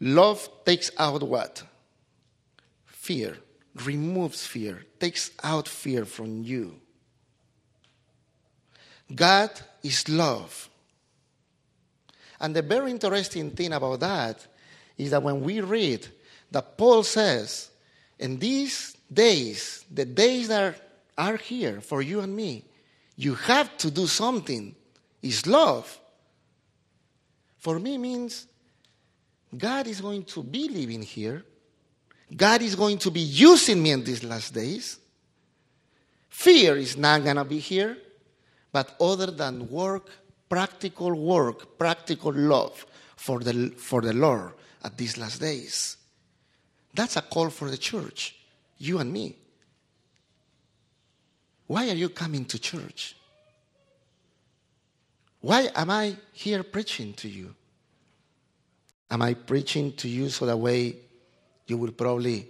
Love 0.00 0.48
takes 0.64 0.90
out 0.98 1.22
what? 1.22 1.62
Fear. 2.86 3.36
Removes 3.74 4.46
fear. 4.46 4.84
Takes 4.98 5.30
out 5.42 5.68
fear 5.68 6.04
from 6.04 6.42
you. 6.42 6.78
God 9.14 9.50
is 9.82 10.08
love. 10.08 10.68
And 12.40 12.56
the 12.56 12.62
very 12.62 12.90
interesting 12.90 13.50
thing 13.50 13.72
about 13.72 14.00
that 14.00 14.46
is 14.98 15.10
that 15.10 15.22
when 15.22 15.42
we 15.42 15.60
read 15.60 16.06
that 16.50 16.76
Paul 16.76 17.02
says, 17.02 17.70
in 18.18 18.38
these 18.38 18.96
days, 19.12 19.84
the 19.90 20.04
days 20.04 20.48
that 20.48 20.76
are 21.16 21.36
here 21.36 21.80
for 21.80 22.02
you 22.02 22.20
and 22.20 22.34
me, 22.34 22.64
you 23.16 23.34
have 23.34 23.76
to 23.78 23.90
do 23.90 24.06
something. 24.06 24.74
Is 25.22 25.46
love. 25.46 26.00
For 27.58 27.78
me 27.78 27.96
means 27.96 28.48
God 29.56 29.86
is 29.86 30.00
going 30.00 30.24
to 30.24 30.42
be 30.42 30.68
living 30.68 31.02
here. 31.02 31.44
God 32.34 32.62
is 32.62 32.74
going 32.74 32.98
to 32.98 33.10
be 33.10 33.20
using 33.20 33.82
me 33.82 33.90
in 33.90 34.04
these 34.04 34.24
last 34.24 34.54
days. 34.54 34.98
Fear 36.28 36.76
is 36.76 36.96
not 36.96 37.24
going 37.24 37.36
to 37.36 37.44
be 37.44 37.58
here. 37.58 37.96
But 38.72 38.96
other 39.00 39.26
than 39.26 39.68
work, 39.68 40.08
practical 40.48 41.12
work, 41.12 41.78
practical 41.78 42.32
love 42.32 42.86
for 43.16 43.40
the, 43.40 43.70
for 43.76 44.00
the 44.00 44.14
Lord 44.14 44.52
at 44.82 44.96
these 44.96 45.18
last 45.18 45.40
days. 45.40 45.98
That's 46.94 47.16
a 47.16 47.22
call 47.22 47.50
for 47.50 47.70
the 47.70 47.76
church, 47.76 48.36
you 48.78 48.98
and 48.98 49.12
me. 49.12 49.36
Why 51.66 51.88
are 51.90 51.94
you 51.94 52.08
coming 52.08 52.44
to 52.46 52.58
church? 52.58 53.16
Why 55.40 55.70
am 55.74 55.90
I 55.90 56.16
here 56.32 56.62
preaching 56.62 57.12
to 57.14 57.28
you? 57.28 57.54
Am 59.10 59.22
I 59.22 59.34
preaching 59.34 59.92
to 59.94 60.08
you 60.08 60.28
so 60.28 60.46
that 60.46 60.56
way 60.56 60.96
you 61.72 61.78
will 61.78 61.92
probably 61.92 62.46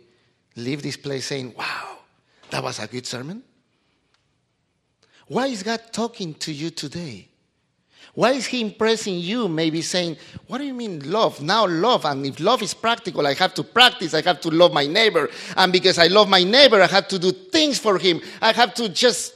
leave 0.56 0.82
this 0.82 0.96
place 0.96 1.26
saying, 1.26 1.54
wow, 1.56 1.98
that 2.50 2.60
was 2.60 2.80
a 2.80 2.88
good 2.88 3.06
sermon? 3.06 3.40
Why 5.28 5.46
is 5.46 5.62
God 5.62 5.80
talking 5.92 6.34
to 6.34 6.52
you 6.52 6.70
today? 6.70 7.28
Why 8.14 8.32
is 8.32 8.46
He 8.46 8.60
impressing 8.60 9.20
you? 9.20 9.48
Maybe 9.48 9.80
saying, 9.80 10.16
What 10.48 10.58
do 10.58 10.64
you 10.64 10.74
mean 10.74 11.08
love? 11.10 11.40
Now, 11.40 11.66
love. 11.66 12.04
And 12.04 12.26
if 12.26 12.40
love 12.40 12.60
is 12.62 12.74
practical, 12.74 13.26
I 13.26 13.34
have 13.34 13.54
to 13.54 13.62
practice. 13.62 14.12
I 14.12 14.22
have 14.22 14.40
to 14.40 14.50
love 14.50 14.72
my 14.72 14.86
neighbor. 14.86 15.30
And 15.56 15.72
because 15.72 15.98
I 15.98 16.08
love 16.08 16.28
my 16.28 16.42
neighbor, 16.42 16.82
I 16.82 16.88
have 16.88 17.06
to 17.08 17.18
do 17.18 17.30
things 17.30 17.78
for 17.78 17.96
him. 17.98 18.20
I 18.42 18.52
have 18.52 18.74
to 18.74 18.88
just, 18.88 19.34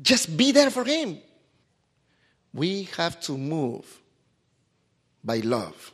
just 0.00 0.36
be 0.36 0.50
there 0.50 0.70
for 0.70 0.84
him. 0.84 1.18
We 2.52 2.84
have 2.96 3.20
to 3.20 3.36
move 3.36 3.84
by 5.22 5.38
love. 5.40 5.92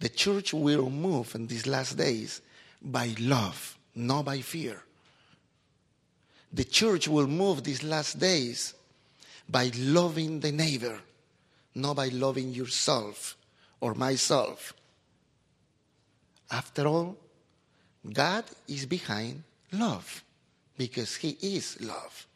The 0.00 0.08
church 0.08 0.52
will 0.52 0.90
move 0.90 1.34
in 1.34 1.46
these 1.46 1.66
last 1.66 1.96
days 1.96 2.40
by 2.82 3.14
love, 3.18 3.78
not 3.94 4.24
by 4.24 4.40
fear 4.40 4.82
the 6.52 6.64
church 6.64 7.06
will 7.06 7.26
move 7.26 7.62
these 7.62 7.82
last 7.82 8.18
days 8.18 8.74
by 9.48 9.70
loving 9.76 10.40
the 10.40 10.52
neighbor, 10.52 10.98
not 11.74 11.96
by 11.96 12.08
loving 12.08 12.50
yourself 12.50 13.36
or 13.80 13.94
myself. 13.94 14.74
After 16.50 16.86
all, 16.86 17.16
God 18.12 18.44
is 18.66 18.86
behind 18.86 19.42
love 19.72 20.24
because 20.76 21.14
He 21.16 21.36
is 21.40 21.80
love. 21.80 22.26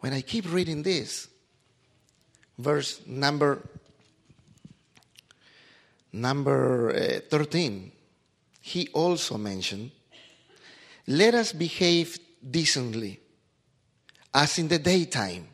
When 0.00 0.12
I 0.12 0.20
keep 0.20 0.52
reading 0.52 0.82
this, 0.82 1.28
verse 2.58 3.00
number 3.06 3.66
number 6.14 6.94
uh, 6.94 7.20
13, 7.28 7.90
he 8.60 8.88
also 8.92 9.36
mentioned 9.36 9.90
let 11.06 11.34
us 11.34 11.52
behave 11.52 12.18
decently, 12.50 13.20
as 14.32 14.58
in 14.58 14.68
the 14.68 14.78
daytime. 14.78 15.48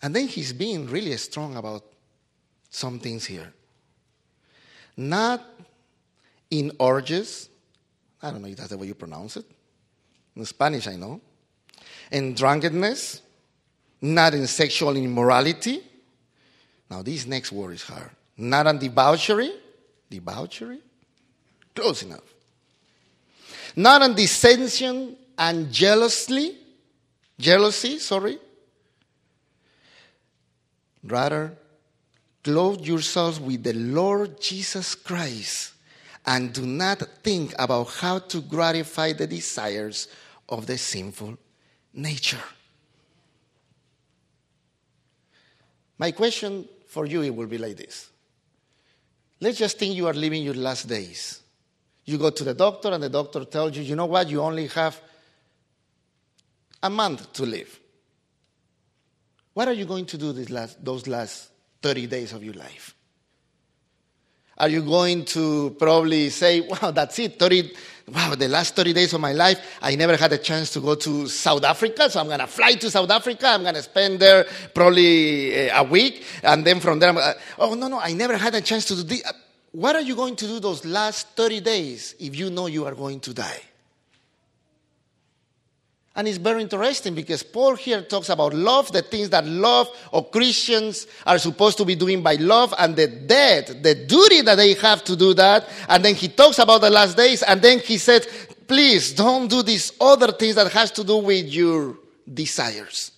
And 0.00 0.16
then 0.16 0.26
he's 0.26 0.52
being 0.52 0.88
really 0.88 1.16
strong 1.18 1.56
about 1.56 1.84
some 2.68 2.98
things 2.98 3.24
here. 3.24 3.52
Not 4.96 5.40
in 6.50 6.72
orgies, 6.80 7.48
I 8.20 8.32
don't 8.32 8.42
know 8.42 8.48
if 8.48 8.56
that's 8.56 8.70
the 8.70 8.78
way 8.78 8.88
you 8.88 8.94
pronounce 8.94 9.36
it. 9.36 9.44
In 10.34 10.44
Spanish, 10.46 10.88
I 10.88 10.96
know. 10.96 11.20
In 12.10 12.34
drunkenness, 12.34 13.22
not 14.00 14.34
in 14.34 14.46
sexual 14.48 14.96
immorality. 14.96 15.80
Now, 16.90 17.02
this 17.02 17.24
next 17.24 17.52
word 17.52 17.74
is 17.74 17.84
hard. 17.84 18.10
Not 18.36 18.66
on 18.66 18.78
debauchery. 18.78 19.52
Debauchery? 20.10 20.80
Close 21.74 22.02
enough 22.02 22.32
not 23.76 24.02
on 24.02 24.14
dissension 24.14 25.16
and 25.38 25.72
jealously. 25.72 26.58
jealousy, 27.38 27.98
sorry. 27.98 28.38
Rather, 31.02 31.52
clothe 32.44 32.86
yourselves 32.86 33.40
with 33.40 33.64
the 33.64 33.72
Lord 33.72 34.40
Jesus 34.40 34.94
Christ 34.94 35.72
and 36.24 36.52
do 36.52 36.64
not 36.64 37.02
think 37.22 37.52
about 37.58 37.88
how 37.88 38.20
to 38.20 38.40
gratify 38.40 39.12
the 39.12 39.26
desires 39.26 40.06
of 40.48 40.66
the 40.66 40.78
sinful 40.78 41.36
nature. 41.94 42.44
My 45.98 46.12
question 46.12 46.68
for 46.86 47.06
you 47.06 47.22
it 47.22 47.34
will 47.34 47.46
be 47.46 47.58
like 47.58 47.76
this. 47.76 48.11
Let's 49.42 49.58
just 49.58 49.76
think 49.76 49.96
you 49.96 50.06
are 50.06 50.14
living 50.14 50.44
your 50.44 50.54
last 50.54 50.86
days. 50.86 51.40
You 52.04 52.16
go 52.16 52.30
to 52.30 52.44
the 52.44 52.54
doctor 52.54 52.92
and 52.92 53.02
the 53.02 53.08
doctor 53.08 53.44
tells 53.44 53.76
you, 53.76 53.82
you 53.82 53.96
know 53.96 54.06
what, 54.06 54.28
you 54.28 54.40
only 54.40 54.68
have 54.68 55.00
a 56.80 56.88
month 56.88 57.32
to 57.32 57.42
live. 57.42 57.80
What 59.52 59.66
are 59.66 59.72
you 59.72 59.84
going 59.84 60.06
to 60.06 60.16
do 60.16 60.32
last, 60.48 60.84
those 60.84 61.08
last 61.08 61.50
30 61.82 62.06
days 62.06 62.32
of 62.32 62.44
your 62.44 62.54
life? 62.54 62.94
Are 64.62 64.68
you 64.68 64.80
going 64.80 65.24
to 65.24 65.74
probably 65.76 66.30
say, 66.30 66.60
wow, 66.60 66.92
that's 66.92 67.18
it, 67.18 67.36
30, 67.36 67.72
wow, 68.06 68.36
the 68.36 68.46
last 68.46 68.76
30 68.76 68.92
days 68.92 69.12
of 69.12 69.20
my 69.20 69.32
life, 69.32 69.58
I 69.82 69.96
never 69.96 70.16
had 70.16 70.32
a 70.32 70.38
chance 70.38 70.70
to 70.74 70.80
go 70.80 70.94
to 70.94 71.26
South 71.26 71.64
Africa, 71.64 72.08
so 72.08 72.20
I'm 72.20 72.28
going 72.28 72.38
to 72.38 72.46
fly 72.46 72.74
to 72.74 72.88
South 72.88 73.10
Africa. 73.10 73.48
I'm 73.48 73.62
going 73.62 73.74
to 73.74 73.82
spend 73.82 74.20
there 74.20 74.46
probably 74.72 75.52
eh, 75.52 75.76
a 75.76 75.82
week, 75.82 76.24
and 76.44 76.64
then 76.64 76.78
from 76.78 77.00
there, 77.00 77.08
I'm, 77.08 77.16
uh, 77.16 77.32
oh, 77.58 77.74
no, 77.74 77.88
no, 77.88 77.98
I 77.98 78.12
never 78.12 78.36
had 78.36 78.54
a 78.54 78.60
chance 78.60 78.84
to 78.84 78.94
do 78.94 79.02
this. 79.02 79.24
What 79.72 79.96
are 79.96 80.02
you 80.02 80.14
going 80.14 80.36
to 80.36 80.46
do 80.46 80.60
those 80.60 80.84
last 80.84 81.30
30 81.30 81.58
days 81.58 82.14
if 82.20 82.36
you 82.36 82.48
know 82.48 82.68
you 82.68 82.86
are 82.86 82.94
going 82.94 83.18
to 83.18 83.34
die? 83.34 83.62
And 86.14 86.28
it's 86.28 86.36
very 86.36 86.60
interesting 86.60 87.14
because 87.14 87.42
Paul 87.42 87.74
here 87.74 88.02
talks 88.02 88.28
about 88.28 88.52
love, 88.52 88.92
the 88.92 89.00
things 89.00 89.30
that 89.30 89.46
love 89.46 89.88
or 90.12 90.28
Christians 90.28 91.06
are 91.26 91.38
supposed 91.38 91.78
to 91.78 91.86
be 91.86 91.94
doing 91.94 92.22
by 92.22 92.34
love, 92.34 92.74
and 92.78 92.94
the 92.94 93.06
debt, 93.06 93.82
the 93.82 93.94
duty 93.94 94.42
that 94.42 94.56
they 94.56 94.74
have 94.74 95.02
to 95.04 95.16
do 95.16 95.32
that. 95.34 95.66
And 95.88 96.04
then 96.04 96.14
he 96.14 96.28
talks 96.28 96.58
about 96.58 96.82
the 96.82 96.90
last 96.90 97.16
days, 97.16 97.42
and 97.42 97.62
then 97.62 97.78
he 97.78 97.96
said, 97.96 98.26
please 98.68 99.14
don't 99.14 99.48
do 99.48 99.62
these 99.62 99.92
other 100.00 100.32
things 100.32 100.54
that 100.56 100.70
has 100.72 100.90
to 100.92 101.04
do 101.04 101.16
with 101.16 101.46
your 101.46 101.96
desires. 102.32 103.12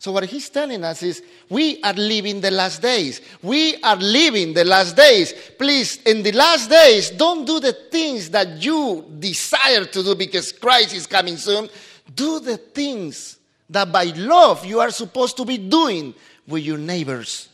So, 0.00 0.12
what 0.12 0.24
he's 0.24 0.48
telling 0.48 0.82
us 0.82 1.02
is 1.02 1.22
we 1.50 1.82
are 1.82 1.92
living 1.92 2.40
the 2.40 2.50
last 2.50 2.80
days. 2.80 3.20
We 3.42 3.76
are 3.82 3.96
living 3.96 4.54
the 4.54 4.64
last 4.64 4.96
days. 4.96 5.34
Please, 5.58 6.00
in 6.04 6.22
the 6.22 6.32
last 6.32 6.70
days, 6.70 7.10
don't 7.10 7.44
do 7.44 7.60
the 7.60 7.74
things 7.74 8.30
that 8.30 8.64
you 8.64 9.04
desire 9.18 9.84
to 9.84 10.02
do 10.02 10.14
because 10.14 10.52
Christ 10.52 10.94
is 10.94 11.06
coming 11.06 11.36
soon. 11.36 11.68
Do 12.14 12.40
the 12.40 12.56
things 12.56 13.38
that 13.68 13.92
by 13.92 14.04
love 14.04 14.64
you 14.64 14.80
are 14.80 14.90
supposed 14.90 15.36
to 15.36 15.44
be 15.44 15.58
doing 15.58 16.14
with 16.48 16.64
your 16.64 16.78
neighbors, 16.78 17.50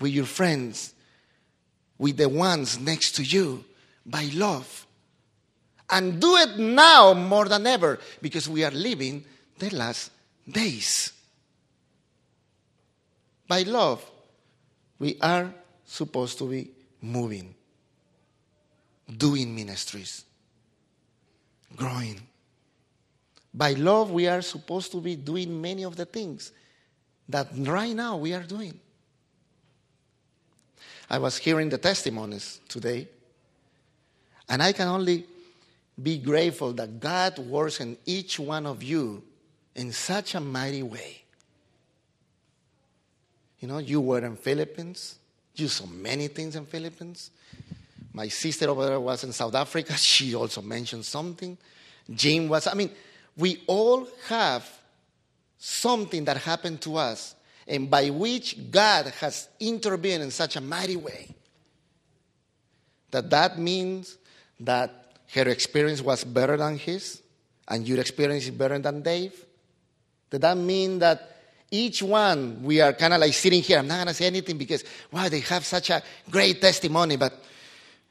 with 0.00 0.10
your 0.10 0.26
friends, 0.26 0.94
with 1.96 2.16
the 2.16 2.28
ones 2.28 2.80
next 2.80 3.12
to 3.12 3.22
you, 3.22 3.64
by 4.04 4.28
love. 4.34 4.84
And 5.88 6.20
do 6.20 6.34
it 6.38 6.58
now 6.58 7.14
more 7.14 7.44
than 7.44 7.68
ever 7.68 8.00
because 8.20 8.48
we 8.48 8.64
are 8.64 8.72
living 8.72 9.24
the 9.60 9.70
last 9.70 10.10
days 10.50 11.12
by 13.48 13.62
love, 13.62 14.04
we 14.98 15.16
are 15.20 15.52
supposed 15.84 16.38
to 16.38 16.48
be 16.48 16.70
moving, 17.00 17.54
doing 19.16 19.54
ministries, 19.54 20.24
growing. 21.74 22.20
By 23.54 23.72
love, 23.72 24.10
we 24.10 24.28
are 24.28 24.42
supposed 24.42 24.92
to 24.92 25.00
be 25.00 25.16
doing 25.16 25.60
many 25.60 25.82
of 25.82 25.96
the 25.96 26.04
things 26.04 26.52
that 27.28 27.48
right 27.56 27.96
now 27.96 28.18
we 28.18 28.34
are 28.34 28.42
doing. 28.42 28.78
I 31.10 31.18
was 31.18 31.38
hearing 31.38 31.70
the 31.70 31.78
testimonies 31.78 32.60
today, 32.68 33.08
and 34.48 34.62
I 34.62 34.72
can 34.72 34.88
only 34.88 35.24
be 36.00 36.18
grateful 36.18 36.72
that 36.74 37.00
God 37.00 37.38
works 37.38 37.80
in 37.80 37.96
each 38.04 38.38
one 38.38 38.66
of 38.66 38.82
you 38.82 39.22
in 39.74 39.90
such 39.92 40.34
a 40.34 40.40
mighty 40.40 40.82
way. 40.82 41.22
You 43.60 43.68
know, 43.68 43.78
you 43.78 44.00
were 44.00 44.24
in 44.24 44.36
Philippines. 44.36 45.16
You 45.54 45.68
saw 45.68 45.86
many 45.86 46.28
things 46.28 46.56
in 46.56 46.64
Philippines. 46.64 47.30
My 48.12 48.28
sister 48.28 48.68
over 48.70 48.86
there 48.86 49.00
was 49.00 49.24
in 49.24 49.32
South 49.32 49.54
Africa. 49.54 49.92
She 49.96 50.34
also 50.34 50.62
mentioned 50.62 51.04
something. 51.04 51.56
Jim 52.10 52.48
was, 52.48 52.66
I 52.66 52.74
mean, 52.74 52.90
we 53.36 53.62
all 53.66 54.08
have 54.28 54.68
something 55.58 56.24
that 56.24 56.36
happened 56.38 56.80
to 56.82 56.96
us 56.96 57.34
and 57.66 57.90
by 57.90 58.10
which 58.10 58.70
God 58.70 59.06
has 59.20 59.48
intervened 59.60 60.22
in 60.22 60.30
such 60.30 60.56
a 60.56 60.60
mighty 60.60 60.96
way 60.96 61.34
that 63.10 63.28
that 63.30 63.58
means 63.58 64.16
that 64.60 65.18
her 65.34 65.48
experience 65.48 66.00
was 66.00 66.24
better 66.24 66.56
than 66.56 66.78
his 66.78 67.22
and 67.68 67.86
your 67.86 68.00
experience 68.00 68.44
is 68.44 68.50
better 68.50 68.78
than 68.78 69.02
Dave? 69.02 69.44
Did 70.30 70.40
that 70.42 70.56
mean 70.56 70.98
that 71.00 71.37
each 71.70 72.02
one, 72.02 72.62
we 72.62 72.80
are 72.80 72.92
kind 72.92 73.12
of 73.12 73.20
like 73.20 73.34
sitting 73.34 73.62
here. 73.62 73.78
I'm 73.78 73.86
not 73.86 73.96
going 73.96 74.08
to 74.08 74.14
say 74.14 74.26
anything 74.26 74.56
because, 74.56 74.84
wow, 75.12 75.28
they 75.28 75.40
have 75.40 75.64
such 75.64 75.90
a 75.90 76.02
great 76.30 76.60
testimony, 76.60 77.16
but 77.16 77.32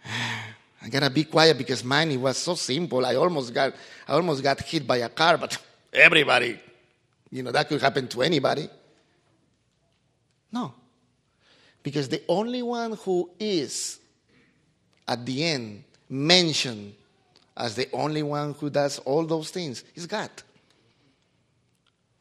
I 0.81 0.89
got 0.89 0.99
to 1.01 1.09
be 1.09 1.23
quiet 1.23 1.57
because 1.57 1.83
mine 1.83 2.11
it 2.11 2.17
was 2.17 2.37
so 2.37 2.55
simple. 2.55 3.05
I 3.05 3.15
almost 3.15 3.53
got, 3.53 3.73
I 4.07 4.13
almost 4.13 4.43
got 4.43 4.61
hit 4.61 4.85
by 4.85 4.97
a 4.97 5.09
car, 5.09 5.37
but 5.37 5.57
everybody, 5.93 6.59
you 7.31 7.43
know, 7.43 7.51
that 7.51 7.67
could 7.67 7.81
happen 7.81 8.07
to 8.09 8.21
anybody. 8.21 8.69
No. 10.51 10.73
Because 11.81 12.09
the 12.09 12.21
only 12.27 12.61
one 12.61 12.93
who 12.93 13.29
is 13.39 13.99
at 15.07 15.25
the 15.25 15.43
end 15.43 15.83
mentioned 16.09 16.93
as 17.55 17.75
the 17.75 17.89
only 17.91 18.21
one 18.21 18.53
who 18.53 18.69
does 18.69 18.99
all 18.99 19.25
those 19.25 19.49
things 19.49 19.83
is 19.95 20.05
God, 20.05 20.29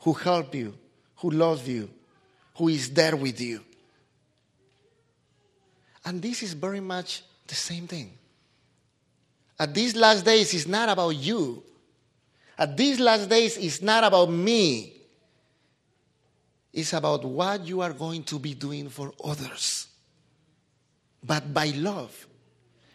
who 0.01 0.15
helped 0.15 0.55
you, 0.55 0.75
who 1.17 1.31
loves 1.31 1.67
you, 1.69 1.89
who 2.57 2.69
is 2.69 2.91
there 2.91 3.17
with 3.17 3.41
you. 3.41 3.61
And 6.05 6.23
this 6.23 6.43
is 6.43 6.53
very 6.53 6.81
much 6.81 7.23
the 7.47 7.55
same 7.55 7.87
thing. 7.87 8.13
At 9.59 9.75
these 9.75 9.97
last 9.97 10.25
days, 10.25 10.53
it's 10.55 10.67
not 10.67 10.89
about 10.89 11.11
you. 11.17 11.63
At 12.59 12.77
these 12.77 13.01
last 13.01 13.29
days, 13.29 13.57
it's 13.57 13.83
not 13.83 14.05
about 14.05 14.31
me. 14.31 14.93
It's 16.73 16.93
about 16.93 17.25
what 17.25 17.67
you 17.67 17.81
are 17.81 17.93
going 17.93 18.23
to 18.25 18.39
be 18.39 18.55
doing 18.55 18.89
for 18.89 19.13
others. 19.25 19.89
But 21.25 21.53
by 21.53 21.69
love. 21.71 22.27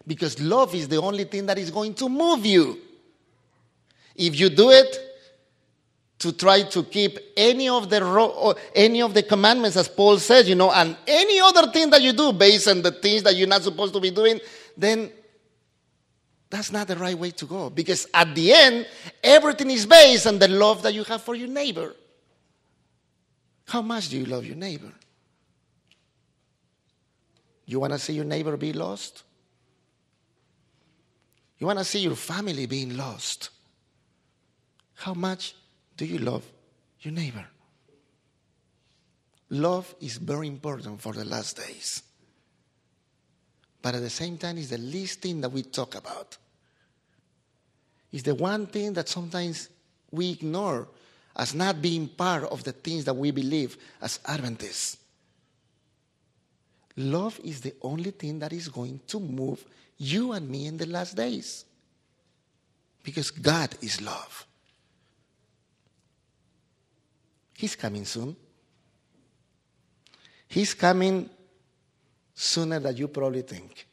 Because 0.06 0.40
love 0.40 0.74
is 0.76 0.88
the 0.88 1.02
only 1.02 1.26
thing 1.26 1.48
that 1.48 1.58
is 1.58 1.72
going 1.72 1.96
to 1.96 2.08
move 2.08 2.46
you. 2.46 2.80
If 4.16 4.40
you 4.40 4.50
do 4.50 4.70
it 4.70 5.11
to 6.22 6.32
try 6.32 6.64
to 6.64 6.84
keep 6.84 7.18
any 7.36 7.68
of 7.68 7.90
the 7.90 8.04
ro- 8.04 8.32
uh, 8.32 8.54
any 8.76 9.02
of 9.02 9.14
the 9.14 9.24
commandments 9.24 9.76
as 9.76 9.88
paul 9.88 10.18
says 10.18 10.48
you 10.48 10.56
know 10.56 10.72
and 10.72 10.96
any 11.08 11.40
other 11.40 11.72
thing 11.72 11.90
that 11.90 12.02
you 12.02 12.14
do 12.14 12.32
based 12.32 12.68
on 12.68 12.82
the 12.82 12.92
things 12.92 13.24
that 13.24 13.36
you're 13.36 13.48
not 13.48 13.64
supposed 13.64 13.94
to 13.94 14.00
be 14.00 14.12
doing 14.12 14.40
then 14.78 15.12
that's 16.52 16.70
not 16.70 16.90
the 16.90 16.98
right 16.98 17.18
way 17.18 17.32
to 17.32 17.46
go. 17.46 17.70
Because 17.70 18.08
at 18.14 18.36
the 18.36 18.54
end 18.54 18.86
everything 19.24 19.72
is 19.72 19.86
based 19.86 20.28
on 20.28 20.38
the 20.38 20.50
love 20.50 20.84
that 20.84 20.94
you 20.94 21.06
have 21.06 21.24
for 21.24 21.34
your 21.34 21.48
neighbor. 21.48 21.96
How 23.68 23.82
much 23.82 24.10
do 24.10 24.18
you 24.20 24.26
love 24.26 24.46
your 24.46 24.58
neighbor? 24.58 24.92
You 27.66 27.80
want 27.80 27.94
to 27.94 28.00
see 28.00 28.14
your 28.14 28.26
neighbor 28.26 28.58
be 28.58 28.74
lost? 28.74 29.24
You 31.58 31.68
want 31.68 31.80
to 31.80 31.86
see 31.86 32.00
your 32.00 32.18
family 32.18 32.66
being 32.66 32.98
lost? 32.98 33.50
How 34.96 35.14
much 35.14 35.56
do 35.98 36.06
you 36.06 36.20
love 36.20 36.46
your 37.02 37.14
neighbor? 37.14 37.46
Love 39.50 39.94
is 40.00 40.18
very 40.18 40.48
important 40.48 41.02
for 41.02 41.14
the 41.14 41.26
last 41.26 41.58
days. 41.58 42.04
But 43.82 43.96
at 43.96 44.02
the 44.02 44.10
same 44.10 44.38
time, 44.38 44.58
it's 44.58 44.70
the 44.70 44.78
least 44.78 45.22
thing 45.22 45.42
that 45.42 45.50
we 45.50 45.64
talk 45.64 45.96
about. 45.96 46.38
It's 48.12 48.24
the 48.24 48.36
one 48.36 48.68
thing 48.68 48.94
that 48.94 49.10
sometimes 49.10 49.70
we 50.12 50.32
ignore 50.32 50.88
as 51.36 51.56
not 51.56 51.82
being 51.82 52.08
part 52.08 52.44
of 52.44 52.64
the 52.64 52.72
things 52.72 53.06
that 53.06 53.14
we 53.14 53.32
believe 53.32 53.78
as 54.02 54.20
Adventists. 54.26 54.98
Love 56.98 57.40
is 57.44 57.62
the 57.62 57.74
only 57.82 58.12
thing 58.12 58.40
that 58.40 58.52
is 58.52 58.68
going 58.68 59.00
to 59.08 59.20
move 59.20 59.64
you 59.98 60.34
and 60.34 60.50
me 60.50 60.68
in 60.68 60.78
the 60.78 60.86
last 60.86 61.16
days. 61.16 61.66
Because 63.04 63.32
God 63.32 63.76
is 63.82 64.02
love. 64.02 64.46
He's 67.62 67.76
coming 67.76 68.06
soon. 68.06 68.36
He's 70.48 70.74
coming 70.74 71.30
sooner 72.34 72.80
than 72.80 72.98
you 72.98 73.08
probably 73.08 73.44
think. 73.44 73.86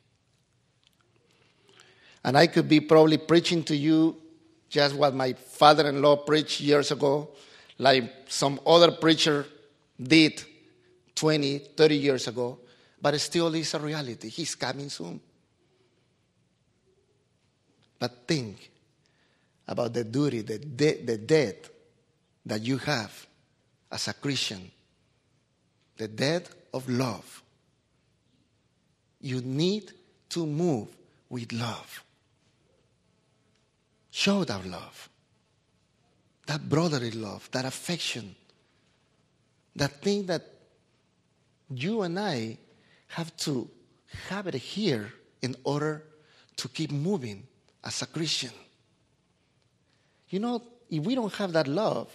And 2.24 2.38
I 2.38 2.46
could 2.46 2.66
be 2.66 2.80
probably 2.80 3.18
preaching 3.18 3.62
to 3.64 3.76
you 3.76 4.16
just 4.70 4.94
what 4.94 5.14
my 5.14 5.34
father 5.34 5.86
in 5.86 6.00
law 6.00 6.16
preached 6.16 6.62
years 6.62 6.90
ago, 6.92 7.28
like 7.76 8.10
some 8.26 8.58
other 8.66 8.90
preacher 8.90 9.44
did 10.02 10.42
20, 11.14 11.58
30 11.58 11.94
years 11.94 12.26
ago, 12.26 12.58
but 13.02 13.12
it 13.12 13.18
still 13.18 13.54
is 13.54 13.74
a 13.74 13.78
reality. 13.78 14.30
He's 14.30 14.54
coming 14.54 14.88
soon. 14.88 15.20
But 17.98 18.26
think 18.26 18.70
about 19.66 19.92
the 19.92 20.04
duty, 20.04 20.40
the, 20.40 20.58
de- 20.58 21.02
the 21.02 21.18
debt 21.18 21.68
that 22.46 22.62
you 22.62 22.78
have 22.78 23.27
as 23.90 24.08
a 24.08 24.12
Christian, 24.14 24.70
the 25.96 26.08
death 26.08 26.54
of 26.72 26.88
love. 26.88 27.42
You 29.20 29.40
need 29.40 29.90
to 30.30 30.46
move 30.46 30.88
with 31.28 31.52
love. 31.52 32.04
Show 34.10 34.44
that 34.44 34.66
love, 34.66 35.08
that 36.46 36.68
brotherly 36.68 37.10
love, 37.10 37.48
that 37.52 37.64
affection, 37.64 38.34
that 39.76 40.00
thing 40.02 40.26
that 40.26 40.42
you 41.70 42.02
and 42.02 42.18
I 42.18 42.58
have 43.08 43.36
to 43.38 43.68
have 44.28 44.46
it 44.46 44.54
here 44.54 45.12
in 45.42 45.54
order 45.64 46.04
to 46.56 46.68
keep 46.68 46.90
moving 46.90 47.46
as 47.84 48.02
a 48.02 48.06
Christian. 48.06 48.50
You 50.28 50.40
know, 50.40 50.62
if 50.90 51.04
we 51.04 51.14
don't 51.14 51.32
have 51.34 51.52
that 51.52 51.68
love, 51.68 52.08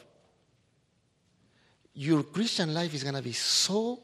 your 1.93 2.23
Christian 2.23 2.73
life 2.73 2.93
is 2.93 3.03
going 3.03 3.15
to 3.15 3.21
be 3.21 3.33
so 3.33 3.99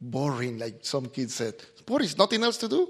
boring, 0.00 0.58
like 0.58 0.80
some 0.82 1.06
kids 1.06 1.34
said. 1.34 1.54
Boring, 1.86 2.08
nothing 2.18 2.42
else 2.42 2.58
to 2.58 2.68
do. 2.68 2.88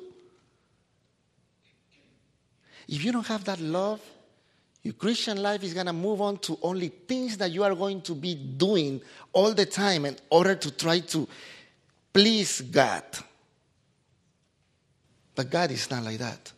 If 2.88 3.04
you 3.04 3.12
don't 3.12 3.26
have 3.26 3.44
that 3.44 3.60
love, 3.60 4.00
your 4.82 4.94
Christian 4.94 5.40
life 5.40 5.62
is 5.62 5.74
going 5.74 5.86
to 5.86 5.92
move 5.92 6.20
on 6.20 6.38
to 6.38 6.58
only 6.62 6.88
things 6.88 7.36
that 7.36 7.52
you 7.52 7.62
are 7.62 7.74
going 7.74 8.00
to 8.02 8.14
be 8.14 8.34
doing 8.34 9.00
all 9.32 9.54
the 9.54 9.66
time 9.66 10.04
in 10.04 10.16
order 10.28 10.56
to 10.56 10.70
try 10.72 10.98
to 10.98 11.28
please 12.12 12.60
God. 12.60 13.04
But 15.34 15.50
God 15.50 15.70
is 15.70 15.88
not 15.90 16.02
like 16.02 16.18
that. 16.18 16.52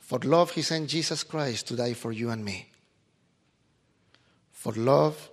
For 0.00 0.18
love, 0.18 0.50
He 0.50 0.60
sent 0.60 0.90
Jesus 0.90 1.24
Christ 1.24 1.68
to 1.68 1.76
die 1.76 1.94
for 1.94 2.12
you 2.12 2.28
and 2.28 2.44
me. 2.44 2.71
For 4.62 4.72
love, 4.74 5.28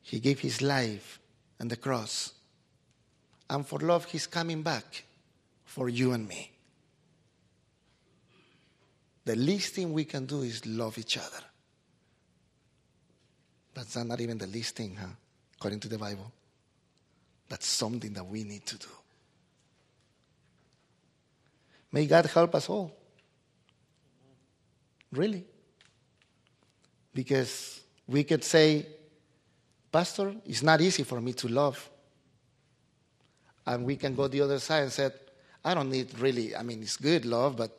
He 0.00 0.18
gave 0.18 0.40
His 0.40 0.62
life 0.62 1.20
and 1.58 1.70
the 1.70 1.76
cross. 1.76 2.32
And 3.50 3.66
for 3.66 3.78
love, 3.80 4.06
He's 4.06 4.26
coming 4.26 4.62
back 4.62 5.04
for 5.66 5.90
you 5.90 6.12
and 6.12 6.26
me. 6.26 6.52
The 9.26 9.36
least 9.36 9.74
thing 9.74 9.92
we 9.92 10.06
can 10.06 10.24
do 10.24 10.40
is 10.40 10.64
love 10.64 10.96
each 10.96 11.18
other. 11.18 11.44
That's 13.74 13.94
not 13.94 14.22
even 14.22 14.38
the 14.38 14.46
least 14.46 14.76
thing, 14.76 14.96
huh? 14.98 15.08
According 15.58 15.80
to 15.80 15.88
the 15.88 15.98
Bible. 15.98 16.32
That's 17.50 17.66
something 17.66 18.14
that 18.14 18.24
we 18.24 18.42
need 18.42 18.64
to 18.64 18.78
do. 18.78 18.88
May 21.92 22.06
God 22.06 22.24
help 22.24 22.54
us 22.54 22.70
all. 22.70 22.96
Really. 25.12 25.44
Because 27.14 27.80
we 28.06 28.24
could 28.24 28.44
say, 28.44 28.86
Pastor, 29.90 30.34
it's 30.46 30.62
not 30.62 30.80
easy 30.80 31.02
for 31.02 31.20
me 31.20 31.32
to 31.34 31.48
love. 31.48 31.88
And 33.66 33.84
we 33.84 33.96
can 33.96 34.14
go 34.14 34.28
the 34.28 34.40
other 34.40 34.58
side 34.58 34.84
and 34.84 34.92
say, 34.92 35.10
I 35.64 35.74
don't 35.74 35.90
need 35.90 36.18
really, 36.18 36.56
I 36.56 36.62
mean, 36.62 36.82
it's 36.82 36.96
good 36.96 37.24
love, 37.24 37.56
but 37.56 37.76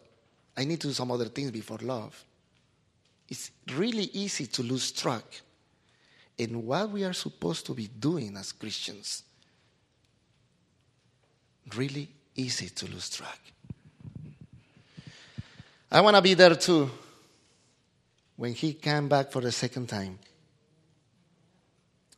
I 0.55 0.65
need 0.65 0.79
to 0.81 0.87
do 0.87 0.93
some 0.93 1.11
other 1.11 1.25
things 1.25 1.51
before 1.51 1.79
love. 1.81 2.23
It's 3.27 3.51
really 3.73 4.09
easy 4.13 4.45
to 4.47 4.63
lose 4.63 4.91
track 4.91 5.41
in 6.37 6.65
what 6.65 6.89
we 6.89 7.03
are 7.03 7.13
supposed 7.13 7.65
to 7.67 7.73
be 7.73 7.87
doing 7.87 8.35
as 8.35 8.51
Christians. 8.51 9.23
Really 11.75 12.09
easy 12.35 12.69
to 12.69 12.85
lose 12.87 13.09
track. 13.09 13.39
I 15.91 16.01
want 16.01 16.15
to 16.15 16.21
be 16.21 16.33
there 16.33 16.55
too 16.55 16.89
when 18.41 18.53
he 18.53 18.73
came 18.73 19.07
back 19.07 19.31
for 19.31 19.39
the 19.39 19.51
second 19.51 19.87
time. 19.87 20.17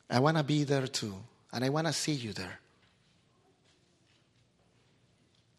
I 0.10 0.20
want 0.22 0.38
to 0.38 0.44
be 0.44 0.64
there 0.64 0.88
too, 0.88 1.16
and 1.52 1.66
I 1.66 1.68
want 1.68 1.86
to 1.88 1.92
see 1.92 2.14
you 2.14 2.32
there. 2.32 2.62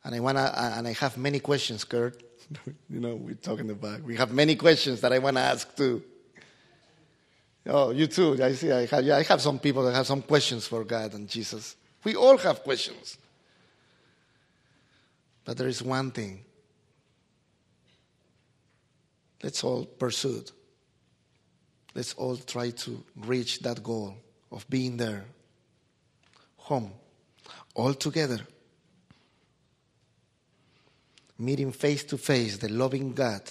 And 0.04 0.14
I 0.14 0.20
want 0.20 0.38
to, 0.38 0.62
and 0.78 0.88
I 0.88 0.94
have 0.94 1.18
many 1.18 1.38
questions, 1.38 1.84
Kurt. 1.84 2.22
you 2.88 2.98
know, 2.98 3.14
we 3.14 3.34
talk 3.34 3.60
in 3.60 3.66
the 3.66 3.74
back. 3.74 4.00
We 4.06 4.16
have 4.16 4.32
many 4.32 4.56
questions 4.56 5.02
that 5.02 5.12
I 5.12 5.18
want 5.18 5.36
to 5.36 5.42
ask 5.42 5.76
too. 5.76 6.02
Oh, 7.66 7.90
you 7.90 8.06
too. 8.06 8.42
I 8.42 8.54
see. 8.54 8.72
I 8.72 8.86
have, 8.86 9.04
yeah, 9.04 9.18
I 9.18 9.22
have 9.24 9.42
some 9.42 9.58
people 9.58 9.82
that 9.82 9.94
have 9.94 10.06
some 10.06 10.22
questions 10.22 10.66
for 10.66 10.82
God 10.82 11.12
and 11.12 11.28
Jesus. 11.28 11.76
We 12.04 12.16
all 12.16 12.38
have 12.38 12.62
questions. 12.62 13.18
But 15.44 15.58
there 15.58 15.68
is 15.68 15.82
one 15.82 16.10
thing. 16.10 16.42
Let's 19.44 19.62
all 19.62 19.84
pursue 19.84 20.38
it. 20.38 20.52
Let's 21.94 22.14
all 22.14 22.36
try 22.36 22.70
to 22.70 23.04
reach 23.14 23.60
that 23.60 23.80
goal 23.82 24.16
of 24.50 24.68
being 24.68 24.96
there, 24.96 25.24
home, 26.56 26.90
all 27.76 27.94
together 27.94 28.40
meeting 31.38 31.72
face 31.72 32.04
to 32.04 32.18
face 32.18 32.56
the 32.58 32.68
loving 32.68 33.12
God 33.12 33.42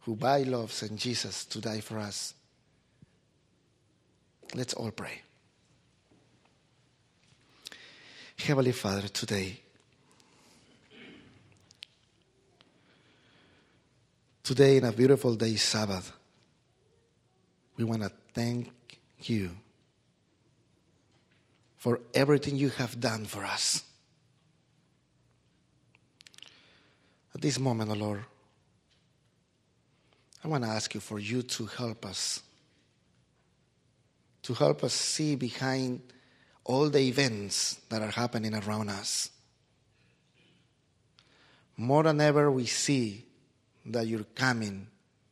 who 0.00 0.16
by 0.16 0.42
love 0.42 0.72
sent 0.72 0.96
Jesus 0.96 1.44
to 1.46 1.60
die 1.60 1.80
for 1.80 1.98
us. 1.98 2.34
Let's 4.54 4.74
all 4.74 4.90
pray. 4.90 5.22
Heavenly 8.38 8.72
Father, 8.72 9.08
today, 9.08 9.61
today 14.42 14.76
in 14.76 14.84
a 14.84 14.92
beautiful 14.92 15.34
day, 15.34 15.54
Sabbath, 15.54 16.12
we 17.76 17.84
want 17.84 18.02
to 18.02 18.10
thank 18.34 18.70
you 19.20 19.50
for 21.76 22.00
everything 22.14 22.56
you 22.56 22.68
have 22.70 23.00
done 23.00 23.24
for 23.24 23.44
us. 23.44 23.82
At 27.34 27.40
this 27.40 27.58
moment, 27.58 27.90
O 27.90 27.94
oh 27.94 27.96
Lord, 27.96 28.24
I 30.44 30.48
want 30.48 30.64
to 30.64 30.70
ask 30.70 30.92
you 30.94 31.00
for 31.00 31.18
you 31.18 31.42
to 31.42 31.66
help 31.66 32.04
us, 32.04 32.42
to 34.42 34.54
help 34.54 34.84
us 34.84 34.92
see 34.92 35.36
behind 35.36 36.02
all 36.64 36.88
the 36.88 37.00
events 37.00 37.80
that 37.88 38.02
are 38.02 38.10
happening 38.10 38.54
around 38.54 38.88
us. 38.90 39.30
More 41.76 42.02
than 42.02 42.20
ever, 42.20 42.50
we 42.50 42.66
see 42.66 43.24
that 43.86 44.06
your 44.06 44.24
coming 44.34 44.86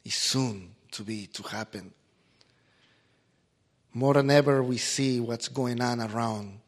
is 0.04 0.14
soon 0.14 0.74
to 0.92 1.02
be, 1.02 1.26
to 1.26 1.42
happen. 1.42 1.92
More 3.92 4.14
than 4.14 4.30
ever, 4.30 4.62
we 4.62 4.78
see 4.78 5.20
what's 5.20 5.48
going 5.48 5.80
on 5.80 6.00
around. 6.00 6.60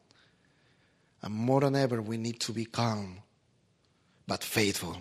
And 1.23 1.35
more 1.35 1.61
than 1.61 1.77
ever, 1.77 2.03
we 2.03 2.17
need 2.17 2.41
to 2.41 2.53
be 2.53 2.65
calm 2.65 3.19
but 4.27 4.43
faithful. 4.43 4.97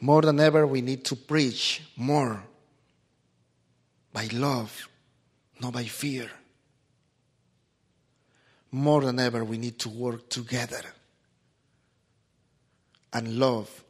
More 0.00 0.22
than 0.22 0.38
ever, 0.38 0.66
we 0.66 0.80
need 0.80 1.04
to 1.06 1.16
preach 1.16 1.82
more 1.96 2.42
by 4.12 4.28
love, 4.32 4.88
not 5.60 5.72
by 5.72 5.84
fear. 5.84 6.30
More 8.70 9.00
than 9.00 9.18
ever, 9.18 9.44
we 9.44 9.56
need 9.56 9.78
to 9.80 9.88
work 9.88 10.28
together 10.28 10.82
and 13.12 13.38
love 13.38 13.84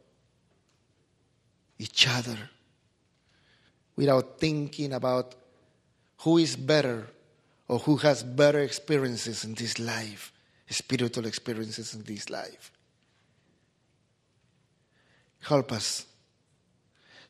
each 1.77 2.07
other 2.07 2.37
without 3.95 4.39
thinking 4.39 4.93
about 4.93 5.35
who 6.19 6.37
is 6.37 6.55
better 6.55 7.07
or 7.67 7.79
who 7.79 7.97
has 7.97 8.23
better 8.23 8.59
experiences 8.59 9.43
in 9.43 9.53
this 9.53 9.79
life, 9.79 10.31
spiritual 10.69 11.25
experiences 11.25 11.93
in 11.93 12.03
this 12.03 12.29
life. 12.29 12.71
Help 15.41 15.71
us 15.71 16.05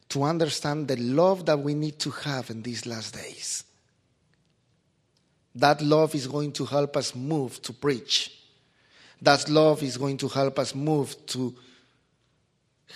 to 0.10 0.24
understand 0.24 0.88
the 0.88 0.96
love 0.98 1.46
that 1.46 1.60
we 1.60 1.74
need 1.74 2.00
to 2.00 2.12
have 2.12 2.50
in 2.50 2.62
these 2.62 2.86
last 2.86 3.14
days. 3.14 3.64
That 5.56 5.82
love 5.82 6.16
is 6.16 6.28
going 6.28 6.52
to 6.54 6.66
help 6.66 6.98
us 6.98 7.16
move 7.16 7.62
to 7.64 7.74
preach. 7.74 8.32
That 9.22 9.50
love 9.50 9.82
is 9.84 9.98
going 9.98 10.18
to 10.18 10.28
help 10.28 10.60
us 10.60 10.76
move 10.76 11.16
to 11.28 11.56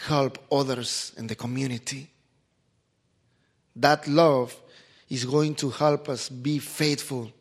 help 0.06 0.38
others 0.52 1.14
in 1.18 1.28
the 1.28 1.36
community. 1.36 2.10
That 3.76 4.08
love 4.08 4.56
is 5.10 5.26
going 5.26 5.56
to 5.56 5.70
help 5.70 6.10
us 6.10 6.30
be 6.30 6.60
faithful 6.60 7.32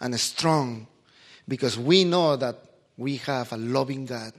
and 0.00 0.18
strong 0.18 0.86
because 1.48 1.78
we 1.78 2.04
know 2.04 2.36
that 2.36 2.56
we 2.96 3.16
have 3.16 3.52
a 3.52 3.56
loving 3.56 4.06
God 4.06 4.32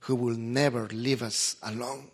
who 0.00 0.14
will 0.14 0.36
never 0.36 0.86
leave 0.88 1.22
us 1.22 1.56
alone. 1.62 2.08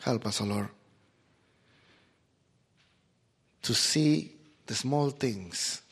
Help 0.00 0.26
us, 0.26 0.40
O 0.40 0.44
Lord, 0.44 0.68
to 3.62 3.74
see 3.74 4.32
the 4.66 4.74
small 4.74 5.10
things, 5.10 5.82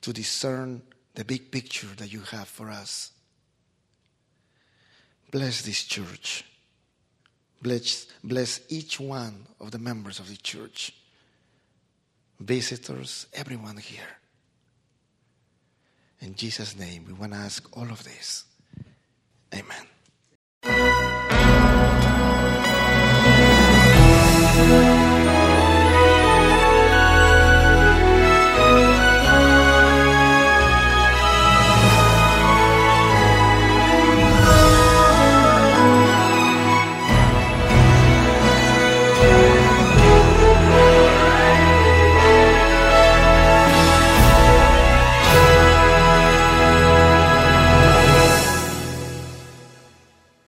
to 0.00 0.12
discern 0.12 0.82
the 1.14 1.24
big 1.24 1.50
picture 1.50 1.88
that 1.96 2.12
you 2.12 2.20
have 2.20 2.48
for 2.48 2.70
us. 2.70 3.12
Bless 5.32 5.62
this 5.62 5.82
church. 5.84 6.44
Bless, 7.62 8.06
bless 8.22 8.60
each 8.68 9.00
one 9.00 9.46
of 9.60 9.70
the 9.70 9.78
members 9.78 10.20
of 10.20 10.28
the 10.28 10.36
church, 10.36 10.92
visitors, 12.38 13.26
everyone 13.32 13.78
here. 13.78 14.18
In 16.20 16.34
Jesus' 16.34 16.78
name, 16.78 17.06
we 17.06 17.14
want 17.14 17.32
to 17.32 17.38
ask 17.38 17.66
all 17.76 17.90
of 17.90 18.04
this. 18.04 18.44
Amen. 19.54 21.11